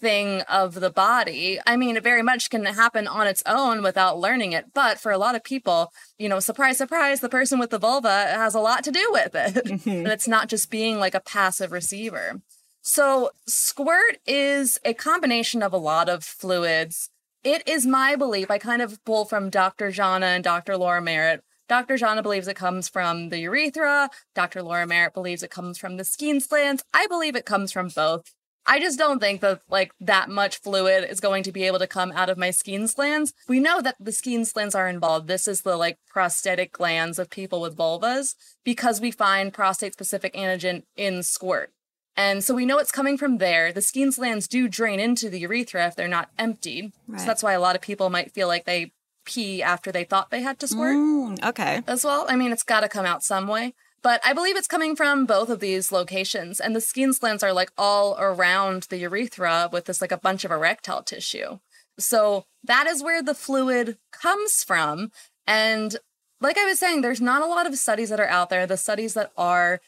thing 0.00 0.40
of 0.42 0.74
the 0.74 0.90
body. 0.90 1.58
I 1.66 1.76
mean, 1.76 1.96
it 1.96 2.02
very 2.02 2.22
much 2.22 2.50
can 2.50 2.64
happen 2.64 3.06
on 3.06 3.26
its 3.26 3.42
own 3.46 3.82
without 3.82 4.18
learning 4.18 4.52
it. 4.52 4.72
But 4.74 4.98
for 4.98 5.12
a 5.12 5.18
lot 5.18 5.34
of 5.34 5.44
people, 5.44 5.92
you 6.18 6.28
know, 6.28 6.40
surprise, 6.40 6.78
surprise, 6.78 7.20
the 7.20 7.28
person 7.28 7.58
with 7.58 7.70
the 7.70 7.78
vulva 7.78 8.08
has 8.08 8.54
a 8.54 8.60
lot 8.60 8.84
to 8.84 8.90
do 8.90 9.08
with 9.12 9.34
it. 9.34 9.50
Mm-hmm. 9.70 9.90
and 9.90 10.08
it's 10.08 10.26
not 10.26 10.48
just 10.48 10.70
being 10.70 10.98
like 10.98 11.14
a 11.14 11.20
passive 11.20 11.70
receiver. 11.70 12.40
So, 12.82 13.30
squirt 13.46 14.18
is 14.26 14.78
a 14.84 14.94
combination 14.94 15.62
of 15.62 15.72
a 15.72 15.78
lot 15.78 16.08
of 16.08 16.24
fluids. 16.24 17.10
It 17.44 17.66
is 17.68 17.86
my 17.86 18.16
belief, 18.16 18.50
I 18.50 18.58
kind 18.58 18.82
of 18.82 19.02
pull 19.04 19.26
from 19.26 19.48
Dr. 19.48 19.90
Jana 19.90 20.26
and 20.26 20.44
Dr. 20.44 20.76
Laura 20.76 21.00
Merritt. 21.00 21.42
Dr. 21.68 21.96
Jana 21.96 22.20
believes 22.20 22.48
it 22.48 22.56
comes 22.56 22.88
from 22.88 23.28
the 23.28 23.38
urethra. 23.38 24.10
Dr. 24.34 24.60
Laura 24.62 24.86
Merritt 24.88 25.14
believes 25.14 25.44
it 25.44 25.52
comes 25.52 25.78
from 25.78 25.98
the 25.98 26.04
Skene's 26.04 26.48
glands. 26.48 26.82
I 26.92 27.06
believe 27.06 27.36
it 27.36 27.44
comes 27.46 27.70
from 27.70 27.88
both. 27.88 28.34
I 28.66 28.78
just 28.78 28.98
don't 28.98 29.20
think 29.20 29.40
that 29.40 29.62
like 29.68 29.92
that 30.00 30.28
much 30.28 30.58
fluid 30.58 31.08
is 31.08 31.20
going 31.20 31.42
to 31.44 31.52
be 31.52 31.64
able 31.64 31.78
to 31.78 31.86
come 31.86 32.12
out 32.12 32.28
of 32.28 32.38
my 32.38 32.50
Skene's 32.50 32.94
glands. 32.94 33.32
We 33.48 33.60
know 33.60 33.80
that 33.80 33.96
the 33.98 34.12
Skene's 34.12 34.52
glands 34.52 34.74
are 34.74 34.88
involved. 34.88 35.28
This 35.28 35.48
is 35.48 35.62
the 35.62 35.76
like 35.76 35.98
prostatic 36.08 36.72
glands 36.72 37.18
of 37.18 37.30
people 37.30 37.60
with 37.60 37.76
vulvas 37.76 38.34
because 38.64 39.00
we 39.00 39.10
find 39.10 39.52
prostate 39.52 39.94
specific 39.94 40.34
antigen 40.34 40.84
in 40.96 41.22
squirt. 41.22 41.72
And 42.16 42.44
so 42.44 42.54
we 42.54 42.66
know 42.66 42.78
it's 42.78 42.92
coming 42.92 43.16
from 43.16 43.38
there. 43.38 43.72
The 43.72 43.80
Skene's 43.80 44.16
glands 44.16 44.46
do 44.46 44.68
drain 44.68 45.00
into 45.00 45.30
the 45.30 45.40
urethra 45.40 45.86
if 45.86 45.96
they're 45.96 46.08
not 46.08 46.30
emptied. 46.38 46.92
Right. 47.08 47.20
So 47.20 47.26
that's 47.26 47.42
why 47.42 47.52
a 47.52 47.60
lot 47.60 47.76
of 47.76 47.82
people 47.82 48.10
might 48.10 48.32
feel 48.32 48.46
like 48.46 48.66
they 48.66 48.92
pee 49.24 49.62
after 49.62 49.90
they 49.92 50.04
thought 50.04 50.30
they 50.30 50.42
had 50.42 50.58
to 50.58 50.68
squirt. 50.68 50.96
Mm, 50.96 51.42
okay. 51.44 51.82
As 51.86 52.04
well. 52.04 52.26
I 52.28 52.36
mean, 52.36 52.52
it's 52.52 52.62
got 52.62 52.80
to 52.80 52.88
come 52.88 53.06
out 53.06 53.22
some 53.22 53.46
way. 53.46 53.74
But 54.02 54.20
I 54.24 54.32
believe 54.32 54.56
it's 54.56 54.66
coming 54.66 54.96
from 54.96 55.26
both 55.26 55.50
of 55.50 55.60
these 55.60 55.92
locations. 55.92 56.58
And 56.58 56.74
the 56.74 56.80
Skene 56.80 57.12
glands 57.12 57.42
are 57.42 57.52
like 57.52 57.70
all 57.76 58.16
around 58.18 58.84
the 58.84 58.98
urethra 58.98 59.68
with 59.72 59.84
this 59.84 60.00
like 60.00 60.12
a 60.12 60.16
bunch 60.16 60.44
of 60.44 60.50
erectile 60.50 61.02
tissue. 61.02 61.58
So 61.98 62.44
that 62.64 62.86
is 62.86 63.02
where 63.02 63.22
the 63.22 63.34
fluid 63.34 63.98
comes 64.10 64.64
from. 64.64 65.10
And 65.46 65.96
like 66.40 66.56
I 66.56 66.64
was 66.64 66.78
saying, 66.78 67.02
there's 67.02 67.20
not 67.20 67.42
a 67.42 67.46
lot 67.46 67.66
of 67.66 67.76
studies 67.76 68.08
that 68.08 68.20
are 68.20 68.28
out 68.28 68.48
there. 68.48 68.66
The 68.66 68.78
studies 68.78 69.14
that 69.14 69.32
are 69.36 69.80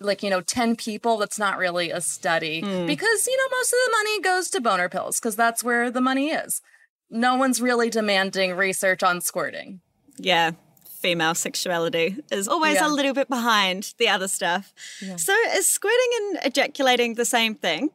like, 0.00 0.22
you 0.22 0.30
know, 0.30 0.40
10 0.40 0.76
people, 0.76 1.18
that's 1.18 1.38
not 1.38 1.58
really 1.58 1.90
a 1.90 2.00
study 2.00 2.62
mm. 2.62 2.86
because, 2.86 3.26
you 3.26 3.36
know, 3.36 3.56
most 3.58 3.72
of 3.72 3.78
the 3.84 3.96
money 3.98 4.20
goes 4.22 4.48
to 4.50 4.60
boner 4.60 4.88
pills 4.88 5.20
because 5.20 5.36
that's 5.36 5.62
where 5.62 5.90
the 5.90 6.00
money 6.00 6.30
is. 6.30 6.62
No 7.10 7.36
one's 7.36 7.60
really 7.60 7.90
demanding 7.90 8.54
research 8.54 9.02
on 9.02 9.20
squirting. 9.20 9.80
Yeah 10.16 10.52
female 10.98 11.34
sexuality 11.34 12.16
is 12.30 12.48
always 12.48 12.74
yeah. 12.74 12.88
a 12.88 12.90
little 12.90 13.14
bit 13.14 13.28
behind 13.28 13.94
the 13.98 14.08
other 14.08 14.28
stuff. 14.28 14.74
Yeah. 15.00 15.16
So 15.16 15.34
is 15.54 15.66
squirting 15.66 16.10
and 16.20 16.38
ejaculating 16.44 17.14
the 17.14 17.24
same 17.24 17.54
thing? 17.54 17.90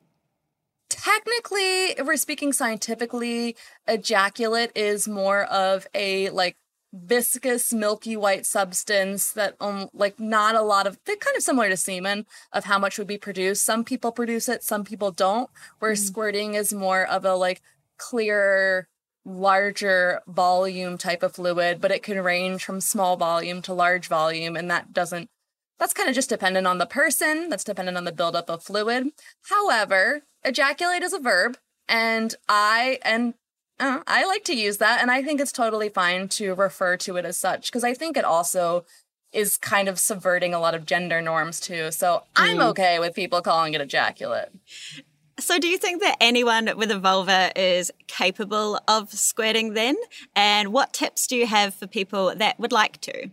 Technically, 0.89 1.91
if 1.97 2.05
we're 2.05 2.17
speaking 2.17 2.53
scientifically, 2.53 3.55
ejaculate 3.87 4.71
is 4.75 5.07
more 5.07 5.43
of 5.45 5.87
a 5.93 6.29
like 6.29 6.55
viscous 6.93 7.73
milky 7.73 8.15
white 8.15 8.45
substance 8.45 9.33
that 9.33 9.55
um 9.59 9.89
like 9.93 10.19
not 10.19 10.53
a 10.53 10.61
lot 10.61 10.85
of 10.85 10.99
they're 11.05 11.15
kind 11.15 11.35
of 11.35 11.41
similar 11.41 11.67
to 11.67 11.75
semen 11.75 12.23
of 12.51 12.65
how 12.65 12.77
much 12.77 12.99
would 12.99 13.07
be 13.07 13.17
produced 13.17 13.65
some 13.65 13.83
people 13.83 14.11
produce 14.11 14.47
it 14.47 14.63
some 14.63 14.83
people 14.83 15.09
don't 15.09 15.49
where 15.79 15.93
mm. 15.93 15.97
squirting 15.97 16.53
is 16.53 16.71
more 16.71 17.03
of 17.07 17.25
a 17.25 17.33
like 17.33 17.63
clear 17.97 18.87
larger 19.25 20.21
volume 20.27 20.97
type 20.97 21.23
of 21.23 21.35
fluid, 21.35 21.79
but 21.79 21.91
it 21.91 22.03
can 22.03 22.19
range 22.21 22.63
from 22.63 22.81
small 22.81 23.15
volume 23.15 23.61
to 23.61 23.73
large 23.73 24.07
volume. 24.07 24.55
And 24.55 24.69
that 24.69 24.91
doesn't, 24.93 25.29
that's 25.79 25.93
kind 25.93 26.09
of 26.09 26.15
just 26.15 26.29
dependent 26.29 26.67
on 26.67 26.77
the 26.77 26.85
person, 26.85 27.49
that's 27.49 27.63
dependent 27.63 27.97
on 27.97 28.03
the 28.03 28.11
buildup 28.11 28.49
of 28.49 28.63
fluid. 28.63 29.07
However, 29.49 30.23
ejaculate 30.43 31.03
is 31.03 31.13
a 31.13 31.19
verb, 31.19 31.57
and 31.87 32.35
I, 32.47 32.99
and 33.03 33.33
uh, 33.79 34.01
I 34.07 34.25
like 34.25 34.43
to 34.45 34.55
use 34.55 34.77
that, 34.77 35.01
and 35.01 35.09
I 35.09 35.23
think 35.23 35.41
it's 35.41 35.51
totally 35.51 35.89
fine 35.89 36.27
to 36.29 36.53
refer 36.53 36.97
to 36.97 37.17
it 37.17 37.25
as 37.25 37.37
such, 37.37 37.65
because 37.65 37.83
I 37.83 37.93
think 37.93 38.17
it 38.17 38.25
also 38.25 38.85
is 39.31 39.57
kind 39.57 39.89
of 39.89 39.99
subverting 39.99 40.53
a 40.53 40.59
lot 40.59 40.75
of 40.75 40.85
gender 40.85 41.21
norms 41.21 41.59
too. 41.59 41.91
So 41.91 42.23
I'm 42.35 42.61
okay 42.61 42.99
with 42.99 43.15
people 43.15 43.41
calling 43.41 43.73
it 43.73 43.81
ejaculate. 43.81 44.49
So, 45.39 45.57
do 45.57 45.67
you 45.67 45.77
think 45.77 46.01
that 46.01 46.17
anyone 46.21 46.69
with 46.77 46.91
a 46.91 46.99
vulva 46.99 47.51
is 47.55 47.91
capable 48.07 48.79
of 48.87 49.11
squirting 49.11 49.73
then? 49.73 49.95
And 50.35 50.71
what 50.71 50.93
tips 50.93 51.25
do 51.25 51.35
you 51.35 51.47
have 51.47 51.73
for 51.73 51.87
people 51.87 52.35
that 52.35 52.59
would 52.59 52.71
like 52.71 53.01
to? 53.01 53.29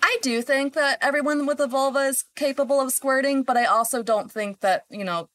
I 0.00 0.18
do 0.22 0.40
think 0.40 0.74
that 0.74 0.98
everyone 1.00 1.44
with 1.44 1.60
a 1.60 1.66
vulva 1.66 2.00
is 2.00 2.24
capable 2.36 2.80
of 2.80 2.92
squirting, 2.92 3.42
but 3.42 3.56
I 3.56 3.64
also 3.64 4.02
don't 4.02 4.30
think 4.30 4.60
that, 4.60 4.84
you 4.88 5.04
know, 5.04 5.28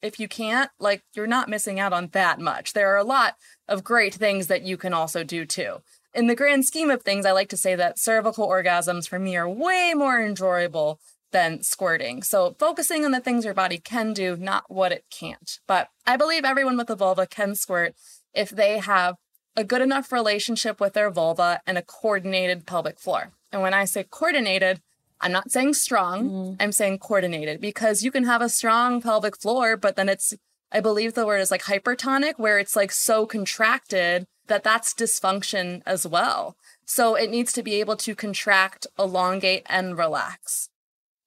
if 0.00 0.20
you 0.20 0.28
can't, 0.28 0.70
like, 0.78 1.02
you're 1.14 1.26
not 1.26 1.48
missing 1.48 1.80
out 1.80 1.92
on 1.92 2.08
that 2.12 2.38
much. 2.38 2.72
There 2.72 2.92
are 2.92 2.98
a 2.98 3.04
lot 3.04 3.36
of 3.68 3.84
great 3.84 4.14
things 4.14 4.46
that 4.46 4.62
you 4.62 4.76
can 4.76 4.94
also 4.94 5.24
do 5.24 5.44
too. 5.44 5.82
In 6.14 6.28
the 6.28 6.36
grand 6.36 6.64
scheme 6.64 6.88
of 6.88 7.02
things, 7.02 7.26
I 7.26 7.32
like 7.32 7.48
to 7.50 7.56
say 7.56 7.74
that 7.74 7.98
cervical 7.98 8.48
orgasms 8.48 9.08
for 9.08 9.18
me 9.18 9.36
are 9.36 9.48
way 9.48 9.92
more 9.94 10.22
enjoyable 10.24 11.00
than 11.32 11.62
squirting. 11.62 12.22
So 12.22 12.54
focusing 12.58 13.04
on 13.04 13.10
the 13.10 13.20
things 13.20 13.44
your 13.44 13.54
body 13.54 13.78
can 13.78 14.12
do, 14.12 14.36
not 14.36 14.64
what 14.68 14.92
it 14.92 15.04
can't. 15.10 15.58
But 15.66 15.88
I 16.06 16.16
believe 16.16 16.44
everyone 16.44 16.76
with 16.76 16.90
a 16.90 16.96
vulva 16.96 17.26
can 17.26 17.54
squirt 17.54 17.94
if 18.32 18.50
they 18.50 18.78
have 18.78 19.16
a 19.56 19.64
good 19.64 19.80
enough 19.80 20.12
relationship 20.12 20.80
with 20.80 20.92
their 20.92 21.10
vulva 21.10 21.60
and 21.66 21.78
a 21.78 21.82
coordinated 21.82 22.66
pelvic 22.66 22.98
floor. 22.98 23.32
And 23.52 23.62
when 23.62 23.74
I 23.74 23.86
say 23.86 24.04
coordinated, 24.04 24.80
I'm 25.20 25.32
not 25.32 25.50
saying 25.50 25.74
strong, 25.74 26.30
mm. 26.30 26.56
I'm 26.60 26.72
saying 26.72 26.98
coordinated 26.98 27.60
because 27.60 28.02
you 28.02 28.10
can 28.10 28.24
have 28.24 28.42
a 28.42 28.50
strong 28.50 29.00
pelvic 29.00 29.36
floor, 29.36 29.76
but 29.76 29.96
then 29.96 30.08
it's, 30.10 30.34
I 30.70 30.80
believe 30.80 31.14
the 31.14 31.24
word 31.24 31.40
is 31.40 31.50
like 31.50 31.62
hypertonic, 31.62 32.34
where 32.36 32.58
it's 32.58 32.76
like 32.76 32.92
so 32.92 33.24
contracted 33.24 34.26
that 34.48 34.62
that's 34.62 34.92
dysfunction 34.92 35.82
as 35.86 36.06
well. 36.06 36.56
So 36.84 37.14
it 37.14 37.30
needs 37.30 37.52
to 37.54 37.62
be 37.62 37.80
able 37.80 37.96
to 37.96 38.14
contract, 38.14 38.86
elongate, 38.98 39.64
and 39.66 39.96
relax. 39.96 40.68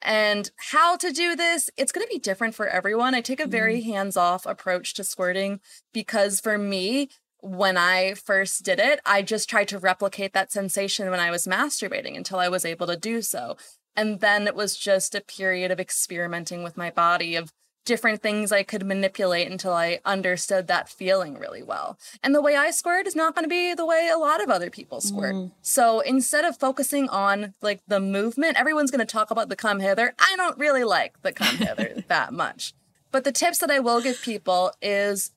And 0.01 0.49
how 0.71 0.95
to 0.97 1.11
do 1.11 1.35
this, 1.35 1.69
it's 1.75 1.91
going 1.91 2.05
to 2.05 2.13
be 2.13 2.19
different 2.19 2.55
for 2.55 2.67
everyone. 2.67 3.13
I 3.13 3.21
take 3.21 3.39
a 3.39 3.47
very 3.47 3.79
mm-hmm. 3.79 3.91
hands 3.91 4.17
off 4.17 4.45
approach 4.45 4.93
to 4.95 5.03
squirting 5.03 5.59
because 5.93 6.39
for 6.39 6.57
me, 6.57 7.09
when 7.41 7.77
I 7.77 8.13
first 8.13 8.63
did 8.63 8.79
it, 8.79 8.99
I 9.05 9.21
just 9.21 9.49
tried 9.49 9.67
to 9.69 9.79
replicate 9.79 10.33
that 10.33 10.51
sensation 10.51 11.09
when 11.09 11.19
I 11.19 11.31
was 11.31 11.47
masturbating 11.47 12.17
until 12.17 12.39
I 12.39 12.49
was 12.49 12.65
able 12.65 12.87
to 12.87 12.97
do 12.97 13.21
so. 13.21 13.57
And 13.95 14.19
then 14.19 14.47
it 14.47 14.55
was 14.55 14.77
just 14.77 15.15
a 15.15 15.21
period 15.21 15.71
of 15.71 15.79
experimenting 15.79 16.63
with 16.63 16.77
my 16.77 16.89
body, 16.89 17.35
of 17.35 17.51
different 17.85 18.21
things 18.21 18.51
I 18.51 18.63
could 18.63 18.85
manipulate 18.85 19.49
until 19.49 19.73
I 19.73 19.99
understood 20.05 20.67
that 20.67 20.89
feeling 20.89 21.39
really 21.39 21.63
well. 21.63 21.97
And 22.21 22.35
the 22.35 22.41
way 22.41 22.55
I 22.55 22.71
squirt 22.71 23.07
is 23.07 23.15
not 23.15 23.35
going 23.35 23.45
to 23.45 23.49
be 23.49 23.73
the 23.73 23.85
way 23.85 24.09
a 24.13 24.17
lot 24.17 24.43
of 24.43 24.49
other 24.49 24.69
people 24.69 25.01
squirt. 25.01 25.35
Mm. 25.35 25.51
So 25.61 25.99
instead 26.01 26.45
of 26.45 26.57
focusing 26.57 27.09
on 27.09 27.53
like 27.61 27.81
the 27.87 27.99
movement, 27.99 28.59
everyone's 28.59 28.91
going 28.91 28.99
to 28.99 29.11
talk 29.11 29.31
about 29.31 29.49
the 29.49 29.55
come 29.55 29.79
hither. 29.79 30.13
I 30.19 30.35
don't 30.37 30.57
really 30.59 30.83
like 30.83 31.21
the 31.21 31.33
come 31.33 31.57
hither 31.57 32.03
that 32.07 32.33
much. 32.33 32.73
But 33.11 33.23
the 33.23 33.31
tips 33.31 33.57
that 33.59 33.71
I 33.71 33.79
will 33.79 34.01
give 34.01 34.21
people 34.21 34.71
is 34.81 35.31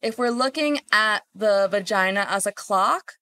if 0.00 0.18
we're 0.18 0.30
looking 0.30 0.80
at 0.92 1.24
the 1.34 1.66
vagina 1.68 2.26
as 2.28 2.46
a 2.46 2.52
clock, 2.52 3.14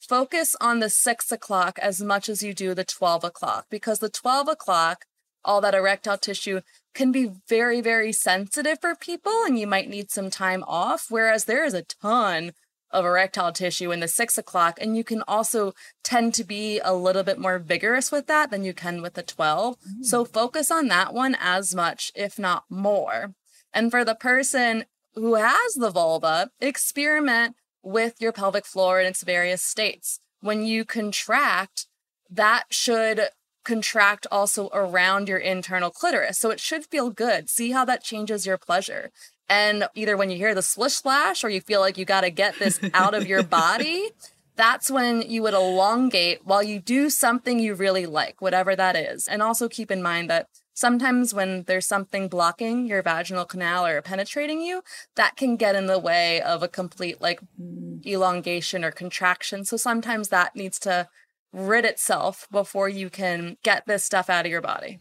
focus 0.00 0.56
on 0.60 0.80
the 0.80 0.90
six 0.90 1.30
o'clock 1.30 1.78
as 1.80 2.00
much 2.00 2.28
as 2.28 2.42
you 2.42 2.52
do 2.52 2.74
the 2.74 2.84
12 2.84 3.22
o'clock 3.24 3.66
because 3.70 4.00
the 4.00 4.08
12 4.08 4.48
o'clock, 4.48 5.04
all 5.44 5.60
that 5.60 5.74
erectile 5.74 6.18
tissue 6.18 6.60
can 6.94 7.12
be 7.12 7.30
very, 7.48 7.80
very 7.80 8.12
sensitive 8.12 8.78
for 8.80 8.94
people 8.94 9.44
and 9.44 9.58
you 9.58 9.66
might 9.66 9.88
need 9.88 10.10
some 10.10 10.30
time 10.30 10.64
off. 10.66 11.06
Whereas 11.08 11.44
there 11.44 11.64
is 11.64 11.74
a 11.74 11.82
ton 11.82 12.52
of 12.92 13.04
erectile 13.04 13.52
tissue 13.52 13.90
in 13.90 14.00
the 14.00 14.08
six 14.08 14.36
o'clock, 14.36 14.78
and 14.80 14.96
you 14.96 15.02
can 15.02 15.22
also 15.26 15.72
tend 16.04 16.34
to 16.34 16.44
be 16.44 16.78
a 16.80 16.94
little 16.94 17.22
bit 17.22 17.38
more 17.38 17.58
vigorous 17.58 18.12
with 18.12 18.26
that 18.26 18.50
than 18.50 18.64
you 18.64 18.74
can 18.74 19.00
with 19.00 19.14
the 19.14 19.22
12. 19.22 19.76
Mm. 19.76 20.04
So 20.04 20.24
focus 20.24 20.70
on 20.70 20.88
that 20.88 21.14
one 21.14 21.36
as 21.40 21.74
much, 21.74 22.12
if 22.14 22.38
not 22.38 22.64
more. 22.68 23.34
And 23.72 23.90
for 23.90 24.04
the 24.04 24.14
person 24.14 24.84
who 25.14 25.34
has 25.34 25.72
the 25.74 25.90
vulva, 25.90 26.50
experiment 26.60 27.56
with 27.82 28.20
your 28.20 28.32
pelvic 28.32 28.66
floor 28.66 29.00
in 29.00 29.06
its 29.06 29.24
various 29.24 29.62
states. 29.62 30.20
When 30.40 30.64
you 30.64 30.84
contract, 30.84 31.86
that 32.30 32.64
should 32.70 33.28
contract 33.64 34.26
also 34.30 34.68
around 34.72 35.28
your 35.28 35.38
internal 35.38 35.90
clitoris. 35.90 36.38
So 36.38 36.50
it 36.50 36.60
should 36.60 36.86
feel 36.86 37.10
good. 37.10 37.48
See 37.48 37.70
how 37.70 37.84
that 37.84 38.02
changes 38.02 38.46
your 38.46 38.58
pleasure. 38.58 39.10
And 39.48 39.86
either 39.94 40.16
when 40.16 40.30
you 40.30 40.36
hear 40.36 40.54
the 40.54 40.62
splish 40.62 40.94
splash 40.94 41.44
or 41.44 41.50
you 41.50 41.60
feel 41.60 41.80
like 41.80 41.98
you 41.98 42.04
got 42.04 42.22
to 42.22 42.30
get 42.30 42.58
this 42.58 42.80
out 42.94 43.14
of 43.14 43.26
your 43.26 43.42
body, 43.42 44.10
that's 44.56 44.90
when 44.90 45.22
you 45.22 45.42
would 45.42 45.54
elongate 45.54 46.40
while 46.44 46.62
you 46.62 46.80
do 46.80 47.10
something 47.10 47.58
you 47.58 47.74
really 47.74 48.06
like, 48.06 48.40
whatever 48.40 48.76
that 48.76 48.96
is. 48.96 49.26
And 49.26 49.42
also 49.42 49.68
keep 49.68 49.90
in 49.90 50.02
mind 50.02 50.28
that 50.30 50.46
sometimes 50.74 51.34
when 51.34 51.64
there's 51.64 51.86
something 51.86 52.28
blocking 52.28 52.86
your 52.86 53.02
vaginal 53.02 53.44
canal 53.44 53.86
or 53.86 54.02
penetrating 54.02 54.60
you, 54.60 54.82
that 55.16 55.36
can 55.36 55.56
get 55.56 55.74
in 55.74 55.86
the 55.86 55.98
way 55.98 56.40
of 56.40 56.62
a 56.62 56.68
complete 56.68 57.20
like 57.20 57.40
mm. 57.60 58.04
elongation 58.06 58.84
or 58.84 58.90
contraction. 58.90 59.64
So 59.64 59.76
sometimes 59.76 60.28
that 60.28 60.56
needs 60.56 60.78
to 60.80 61.08
rid 61.52 61.84
itself 61.84 62.46
before 62.50 62.88
you 62.88 63.10
can 63.10 63.56
get 63.62 63.86
this 63.86 64.04
stuff 64.04 64.30
out 64.30 64.46
of 64.46 64.50
your 64.50 64.62
body. 64.62 64.98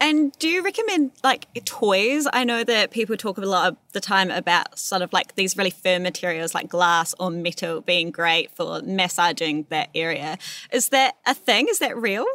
And 0.00 0.36
do 0.38 0.48
you 0.48 0.62
recommend 0.62 1.12
like 1.22 1.46
toys? 1.64 2.26
I 2.32 2.44
know 2.44 2.64
that 2.64 2.90
people 2.90 3.16
talk 3.16 3.38
a 3.38 3.42
lot 3.42 3.72
of 3.72 3.78
the 3.92 4.00
time 4.00 4.30
about 4.30 4.78
sort 4.78 5.02
of 5.02 5.12
like 5.12 5.36
these 5.36 5.56
really 5.56 5.70
firm 5.70 6.02
materials 6.02 6.54
like 6.54 6.68
glass 6.68 7.14
or 7.18 7.30
metal 7.30 7.80
being 7.80 8.10
great 8.10 8.50
for 8.56 8.82
massaging 8.82 9.66
that 9.70 9.90
area. 9.94 10.36
Is 10.72 10.88
that 10.88 11.14
a 11.26 11.32
thing? 11.32 11.68
Is 11.68 11.78
that 11.78 11.96
real? 11.96 12.26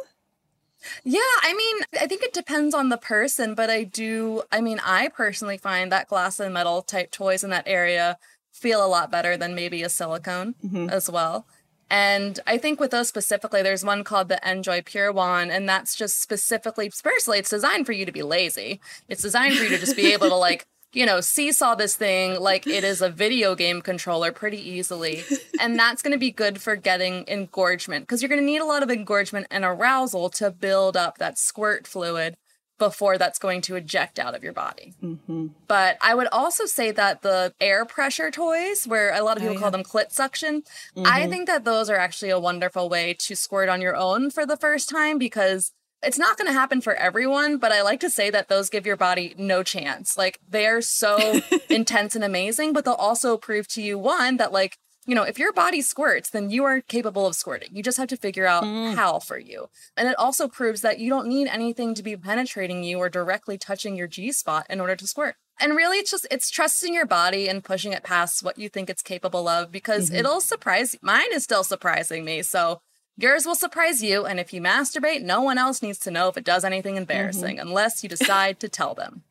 Yeah, 1.04 1.20
I 1.42 1.54
mean, 1.54 2.02
I 2.02 2.06
think 2.06 2.22
it 2.22 2.32
depends 2.32 2.74
on 2.74 2.88
the 2.88 2.96
person, 2.96 3.54
but 3.54 3.68
I 3.68 3.84
do, 3.84 4.42
I 4.50 4.62
mean, 4.62 4.80
I 4.84 5.08
personally 5.08 5.58
find 5.58 5.92
that 5.92 6.08
glass 6.08 6.40
and 6.40 6.54
metal 6.54 6.80
type 6.80 7.10
toys 7.10 7.44
in 7.44 7.50
that 7.50 7.68
area 7.68 8.16
feel 8.50 8.84
a 8.84 8.88
lot 8.88 9.10
better 9.10 9.36
than 9.36 9.54
maybe 9.54 9.82
a 9.82 9.90
silicone 9.90 10.54
mm-hmm. 10.64 10.88
as 10.88 11.10
well. 11.10 11.46
And 11.90 12.38
I 12.46 12.56
think 12.56 12.78
with 12.78 12.92
those 12.92 13.08
specifically, 13.08 13.62
there's 13.62 13.84
one 13.84 14.04
called 14.04 14.28
the 14.28 14.40
njoy 14.44 14.84
Pure 14.84 15.12
Wand, 15.12 15.50
and 15.50 15.68
that's 15.68 15.96
just 15.96 16.20
specifically, 16.20 16.90
personally, 17.02 17.40
it's 17.40 17.50
designed 17.50 17.84
for 17.84 17.92
you 17.92 18.06
to 18.06 18.12
be 18.12 18.22
lazy. 18.22 18.80
It's 19.08 19.22
designed 19.22 19.56
for 19.56 19.64
you 19.64 19.70
to 19.70 19.78
just 19.78 19.96
be 19.96 20.12
able 20.12 20.28
to 20.28 20.36
like 20.36 20.66
you 20.92 21.06
know, 21.06 21.20
seesaw 21.20 21.74
this 21.76 21.94
thing 21.94 22.40
like 22.40 22.66
it 22.66 22.82
is 22.82 23.00
a 23.00 23.08
video 23.08 23.54
game 23.54 23.80
controller 23.80 24.32
pretty 24.32 24.58
easily. 24.58 25.22
And 25.60 25.78
that's 25.78 26.02
going 26.02 26.12
to 26.12 26.18
be 26.18 26.32
good 26.32 26.60
for 26.60 26.74
getting 26.74 27.24
engorgement 27.28 28.04
because 28.04 28.22
you're 28.22 28.28
going 28.28 28.40
to 28.40 28.46
need 28.46 28.60
a 28.60 28.64
lot 28.64 28.82
of 28.82 28.90
engorgement 28.90 29.46
and 29.50 29.64
arousal 29.64 30.30
to 30.30 30.50
build 30.50 30.96
up 30.96 31.18
that 31.18 31.38
squirt 31.38 31.86
fluid 31.86 32.34
before 32.80 33.18
that's 33.18 33.38
going 33.38 33.60
to 33.60 33.76
eject 33.76 34.18
out 34.18 34.34
of 34.34 34.42
your 34.42 34.54
body. 34.54 34.94
Mm-hmm. 35.04 35.48
But 35.68 35.98
I 36.00 36.16
would 36.16 36.26
also 36.32 36.64
say 36.64 36.90
that 36.90 37.22
the 37.22 37.54
air 37.60 37.84
pressure 37.84 38.30
toys, 38.32 38.88
where 38.88 39.14
a 39.14 39.22
lot 39.22 39.36
of 39.36 39.42
people 39.42 39.52
oh, 39.52 39.58
yeah. 39.58 39.60
call 39.60 39.70
them 39.70 39.84
clit 39.84 40.10
suction, 40.10 40.62
mm-hmm. 40.96 41.04
I 41.06 41.28
think 41.28 41.46
that 41.46 41.64
those 41.64 41.88
are 41.88 41.96
actually 41.96 42.30
a 42.30 42.40
wonderful 42.40 42.88
way 42.88 43.14
to 43.20 43.36
squirt 43.36 43.68
on 43.68 43.80
your 43.80 43.94
own 43.94 44.30
for 44.30 44.46
the 44.46 44.56
first 44.56 44.88
time 44.88 45.18
because 45.18 45.72
it's 46.02 46.18
not 46.18 46.38
going 46.38 46.46
to 46.46 46.54
happen 46.54 46.80
for 46.80 46.94
everyone, 46.94 47.58
but 47.58 47.70
I 47.70 47.82
like 47.82 48.00
to 48.00 48.10
say 48.10 48.30
that 48.30 48.48
those 48.48 48.70
give 48.70 48.86
your 48.86 48.96
body 48.96 49.34
no 49.36 49.62
chance. 49.62 50.16
Like 50.16 50.40
they're 50.48 50.80
so 50.80 51.42
intense 51.68 52.14
and 52.14 52.24
amazing, 52.24 52.72
but 52.72 52.86
they'll 52.86 52.94
also 52.94 53.36
prove 53.36 53.68
to 53.68 53.82
you 53.82 53.98
one 53.98 54.38
that 54.38 54.52
like, 54.52 54.78
you 55.06 55.14
know, 55.14 55.22
if 55.22 55.38
your 55.38 55.52
body 55.52 55.80
squirts, 55.80 56.30
then 56.30 56.50
you 56.50 56.64
are 56.64 56.80
capable 56.82 57.26
of 57.26 57.34
squirting. 57.34 57.70
You 57.72 57.82
just 57.82 57.98
have 57.98 58.08
to 58.08 58.16
figure 58.16 58.46
out 58.46 58.64
mm. 58.64 58.94
how 58.94 59.18
for 59.18 59.38
you. 59.38 59.68
And 59.96 60.08
it 60.08 60.18
also 60.18 60.46
proves 60.46 60.82
that 60.82 60.98
you 60.98 61.08
don't 61.08 61.28
need 61.28 61.48
anything 61.48 61.94
to 61.94 62.02
be 62.02 62.16
penetrating 62.16 62.84
you 62.84 62.98
or 62.98 63.08
directly 63.08 63.56
touching 63.56 63.96
your 63.96 64.06
G 64.06 64.30
spot 64.32 64.66
in 64.68 64.80
order 64.80 64.96
to 64.96 65.06
squirt. 65.06 65.36
And 65.58 65.76
really 65.76 65.98
it's 65.98 66.10
just 66.10 66.26
it's 66.30 66.50
trusting 66.50 66.94
your 66.94 67.06
body 67.06 67.48
and 67.48 67.64
pushing 67.64 67.92
it 67.92 68.02
past 68.02 68.42
what 68.42 68.58
you 68.58 68.68
think 68.68 68.88
it's 68.88 69.02
capable 69.02 69.48
of 69.48 69.70
because 69.70 70.08
mm-hmm. 70.08 70.18
it'll 70.18 70.40
surprise 70.40 70.96
mine 71.02 71.32
is 71.32 71.44
still 71.44 71.64
surprising 71.64 72.24
me. 72.24 72.42
So 72.42 72.80
Yours 73.20 73.44
will 73.44 73.54
surprise 73.54 74.02
you, 74.02 74.24
and 74.24 74.40
if 74.40 74.54
you 74.54 74.62
masturbate, 74.62 75.20
no 75.20 75.42
one 75.42 75.58
else 75.58 75.82
needs 75.82 75.98
to 75.98 76.10
know 76.10 76.28
if 76.28 76.38
it 76.38 76.44
does 76.44 76.64
anything 76.64 76.96
embarrassing 76.96 77.58
mm-hmm. 77.58 77.68
unless 77.68 78.02
you 78.02 78.08
decide 78.08 78.58
to 78.60 78.66
tell 78.66 78.94
them 78.94 79.24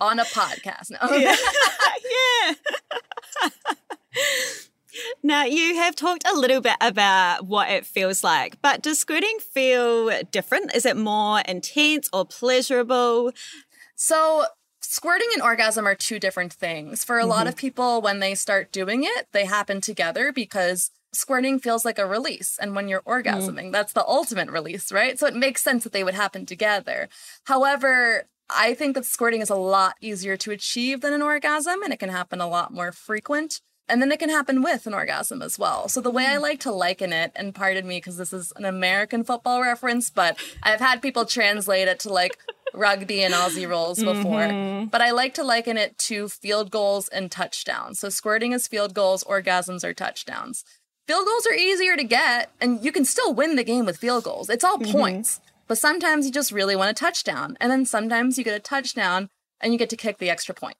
on 0.00 0.18
a 0.18 0.24
podcast. 0.24 0.90
No. 0.90 1.16
Yeah. 1.16 1.36
yeah. 3.44 3.48
now, 5.22 5.44
you 5.44 5.76
have 5.76 5.96
talked 5.96 6.26
a 6.26 6.36
little 6.36 6.60
bit 6.60 6.76
about 6.80 7.46
what 7.46 7.70
it 7.70 7.86
feels 7.86 8.24
like, 8.24 8.60
but 8.62 8.82
does 8.82 8.98
squirting 8.98 9.38
feel 9.38 10.10
different? 10.30 10.74
Is 10.74 10.86
it 10.86 10.96
more 10.96 11.40
intense 11.40 12.08
or 12.12 12.24
pleasurable? 12.24 13.32
So, 13.94 14.46
squirting 14.80 15.28
and 15.34 15.42
orgasm 15.42 15.86
are 15.86 15.94
two 15.94 16.18
different 16.18 16.52
things. 16.52 17.04
For 17.04 17.18
a 17.18 17.22
mm-hmm. 17.22 17.30
lot 17.30 17.46
of 17.46 17.56
people, 17.56 18.00
when 18.00 18.20
they 18.20 18.34
start 18.34 18.72
doing 18.72 19.04
it, 19.04 19.28
they 19.32 19.44
happen 19.44 19.80
together 19.80 20.32
because 20.32 20.90
squirting 21.12 21.58
feels 21.58 21.84
like 21.84 21.98
a 21.98 22.06
release. 22.06 22.58
And 22.60 22.74
when 22.74 22.88
you're 22.88 23.02
mm-hmm. 23.02 23.28
orgasming, 23.28 23.68
mm. 23.68 23.72
that's 23.72 23.92
the 23.92 24.06
ultimate 24.06 24.50
release, 24.50 24.92
right? 24.92 25.18
So 25.18 25.26
it 25.26 25.34
makes 25.34 25.62
sense 25.62 25.84
that 25.84 25.92
they 25.92 26.04
would 26.04 26.14
happen 26.14 26.46
together. 26.46 27.08
However, 27.44 28.28
I 28.48 28.74
think 28.74 28.94
that 28.94 29.04
squirting 29.04 29.40
is 29.40 29.50
a 29.50 29.56
lot 29.56 29.96
easier 30.00 30.36
to 30.36 30.52
achieve 30.52 31.00
than 31.00 31.12
an 31.12 31.22
orgasm, 31.22 31.82
and 31.82 31.92
it 31.92 31.98
can 31.98 32.10
happen 32.10 32.40
a 32.40 32.48
lot 32.48 32.72
more 32.72 32.92
frequent. 32.92 33.60
And 33.88 34.02
then 34.02 34.10
it 34.10 34.18
can 34.18 34.30
happen 34.30 34.62
with 34.62 34.86
an 34.86 34.94
orgasm 34.94 35.42
as 35.42 35.58
well. 35.58 35.88
So 35.88 36.00
the 36.00 36.10
way 36.10 36.26
I 36.26 36.38
like 36.38 36.60
to 36.60 36.72
liken 36.72 37.12
it, 37.12 37.32
and 37.36 37.54
pardon 37.54 37.86
me 37.86 37.98
because 37.98 38.16
this 38.16 38.32
is 38.32 38.52
an 38.56 38.64
American 38.64 39.22
football 39.22 39.62
reference, 39.62 40.10
but 40.10 40.36
I've 40.62 40.80
had 40.80 41.02
people 41.02 41.24
translate 41.24 41.86
it 41.86 42.00
to 42.00 42.12
like 42.12 42.36
rugby 42.74 43.22
and 43.22 43.32
Aussie 43.32 43.68
rules 43.68 44.02
before. 44.02 44.40
Mm-hmm. 44.40 44.86
But 44.86 45.02
I 45.02 45.12
like 45.12 45.34
to 45.34 45.44
liken 45.44 45.76
it 45.76 45.96
to 45.98 46.28
field 46.28 46.70
goals 46.70 47.08
and 47.08 47.30
touchdowns. 47.30 48.00
So 48.00 48.08
squirting 48.08 48.52
is 48.52 48.66
field 48.66 48.92
goals, 48.92 49.22
orgasms 49.24 49.84
are 49.84 49.94
touchdowns 49.94 50.64
field 51.06 51.24
goals 51.24 51.46
are 51.46 51.54
easier 51.54 51.96
to 51.96 52.04
get 52.04 52.50
and 52.60 52.84
you 52.84 52.90
can 52.92 53.04
still 53.04 53.32
win 53.32 53.56
the 53.56 53.64
game 53.64 53.86
with 53.86 53.96
field 53.96 54.24
goals. 54.24 54.50
It's 54.50 54.64
all 54.64 54.78
mm-hmm. 54.78 54.92
points. 54.92 55.40
But 55.68 55.78
sometimes 55.78 56.26
you 56.26 56.32
just 56.32 56.52
really 56.52 56.76
want 56.76 56.90
a 56.90 56.94
touchdown. 56.94 57.56
And 57.60 57.70
then 57.72 57.84
sometimes 57.84 58.38
you 58.38 58.44
get 58.44 58.54
a 58.54 58.60
touchdown 58.60 59.28
and 59.60 59.72
you 59.72 59.78
get 59.78 59.90
to 59.90 59.96
kick 59.96 60.18
the 60.18 60.30
extra 60.30 60.54
point 60.54 60.76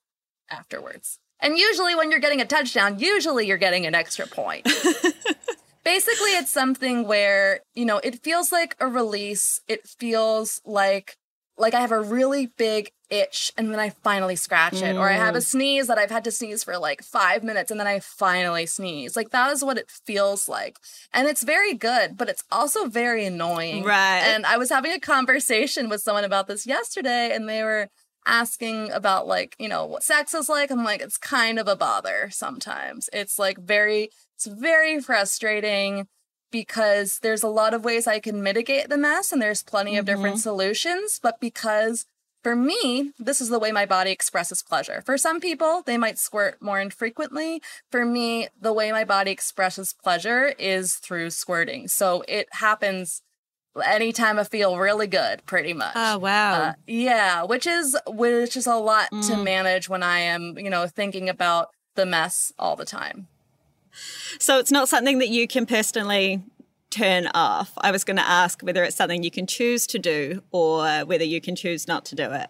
afterwards. 0.49 1.19
And 1.41 1.59
usually 1.59 1.95
when 1.95 2.11
you're 2.11 2.21
getting 2.21 2.41
a 2.41 2.47
touchdown, 2.47 2.99
usually 2.99 3.47
you're 3.47 3.57
getting 3.57 3.87
an 3.87 3.95
extra 3.95 4.27
point. 4.27 4.65
Basically, 5.85 6.31
it's 6.31 6.51
something 6.51 7.07
where, 7.07 7.61
you 7.75 7.85
know, 7.85 7.99
it 7.99 8.23
feels 8.23 8.51
like 8.51 8.75
a 8.81 8.89
release. 8.89 9.61
It 9.69 9.87
feels 9.87 10.61
like 10.65 11.17
like 11.59 11.75
I 11.75 11.81
have 11.81 11.93
a 11.93 12.01
really 12.01 12.47
big 12.47 12.93
itch 13.09 13.53
and 13.57 13.73
then 13.73 13.79
I 13.79 13.91
finally 13.91 14.37
scratch 14.37 14.75
it. 14.75 14.97
Mm. 14.97 14.99
Or 14.99 15.09
I 15.09 15.15
have 15.15 15.35
a 15.35 15.39
mm. 15.39 15.45
sneeze 15.45 15.87
that 15.87 15.99
I've 15.99 16.11
had 16.11 16.25
to 16.25 16.31
sneeze 16.31 16.65
for 16.65 16.77
like 16.79 17.03
five 17.03 17.43
minutes 17.43 17.71
and 17.71 17.79
then 17.79 17.87
I 17.87 18.01
finally 18.01 18.67
sneeze. 18.67 19.17
Like 19.17 19.31
that 19.31 19.53
is 19.53 19.65
what 19.65 19.79
it 19.79 19.91
feels 19.91 20.49
like. 20.49 20.79
And 21.15 21.29
it's 21.29 21.43
very 21.43 21.75
good, 21.75 22.17
but 22.17 22.29
it's 22.29 22.45
also 22.51 22.87
very 22.87 23.25
annoying. 23.25 23.85
Right. 23.85 24.21
And 24.21 24.45
I 24.45 24.59
was 24.59 24.71
having 24.71 24.93
a 24.93 25.01
conversation 25.01 25.89
with 25.89 26.03
someone 26.03 26.25
about 26.25 26.47
this 26.47 26.67
yesterday 26.67 27.31
and 27.35 27.49
they 27.49 27.63
were 27.63 27.89
asking 28.27 28.91
about 28.91 29.27
like, 29.27 29.57
you 29.59 29.69
know, 29.69 29.87
what 29.87 30.03
sex 30.03 30.35
is 30.35 30.49
like. 30.49 30.71
I'm 30.71 30.85
like, 30.85 31.01
it's 31.01 31.19
kind 31.19 31.59
of 31.59 31.69
a 31.69 31.77
bother 31.77 32.29
sometimes. 32.31 33.09
It's 33.13 33.39
like 33.39 33.59
very, 33.59 34.11
it's 34.35 34.47
very 34.47 35.01
frustrating 35.01 36.09
because 36.51 37.21
there's 37.21 37.43
a 37.43 37.49
lot 37.49 37.75
of 37.75 37.85
ways 37.85 38.07
I 38.07 38.19
can 38.19 38.43
mitigate 38.43 38.89
the 38.89 38.99
mess 38.99 39.33
and 39.33 39.41
there's 39.41 39.63
plenty 39.63 39.93
mm-hmm. 39.93 40.01
of 40.01 40.07
different 40.07 40.37
mm-hmm. 40.37 40.41
solutions. 40.41 41.21
But 41.23 41.41
because 41.41 42.07
for 42.43 42.55
me, 42.55 43.11
this 43.19 43.41
is 43.41 43.49
the 43.49 43.59
way 43.59 43.73
my 43.73 43.87
body 43.87 44.13
expresses 44.13 44.63
pleasure. 44.63 45.03
For 45.05 45.19
some 45.19 45.41
people, 45.41 45.83
they 45.85 45.99
might 45.99 46.17
squirt 46.19 46.63
more 46.63 46.81
infrequently. 46.81 47.61
For 47.91 48.05
me, 48.05 48.47
the 48.61 48.73
way 48.73 48.93
my 48.93 49.05
body 49.05 49.33
expresses 49.33 49.93
pleasure 49.93 50.55
is 50.59 50.95
through 50.95 51.31
squirting. 51.31 51.89
So 51.89 52.23
it 52.29 52.47
happens 52.53 53.23
anytime 53.85 54.39
I 54.39 54.45
feel 54.45 54.79
really 54.79 55.07
good, 55.07 55.45
pretty 55.47 55.73
much. 55.73 55.93
Oh 55.95 56.19
wow. 56.19 56.63
Uh, 56.63 56.73
yeah, 56.87 57.43
which 57.43 57.67
is 57.67 57.97
which 58.07 58.57
is 58.57 58.67
a 58.67 58.77
lot 58.77 59.11
mm. 59.13 59.27
to 59.29 59.37
manage 59.37 59.89
when 59.89 60.03
I 60.03 60.21
am, 60.21 60.59
you 60.59 60.71
know, 60.71 60.87
thinking 60.87 61.29
about 61.29 61.69
the 61.95 62.07
mess 62.07 62.53
all 62.59 62.77
the 62.77 62.85
time. 62.85 63.29
So 64.39 64.59
it's 64.59 64.71
not 64.71 64.89
something 64.89 65.19
that 65.19 65.29
you 65.29 65.49
can 65.49 65.67
personally 65.67 66.43
turn 66.91 67.29
off. 67.35 67.73
I 67.79 67.91
was 67.91 68.05
going 68.05 68.17
to 68.17 68.27
ask 68.29 68.63
whether 68.63 68.85
it's 68.85 68.97
something 68.97 69.23
you 69.23 69.31
can 69.31 69.47
choose 69.47 69.87
to 69.89 69.99
do 69.99 70.43
or 70.53 71.05
whether 71.05 71.25
you 71.25 71.41
can 71.41 71.57
choose 71.57 71.89
not 71.89 72.05
to 72.07 72.15
do 72.15 72.31
it. 72.33 72.49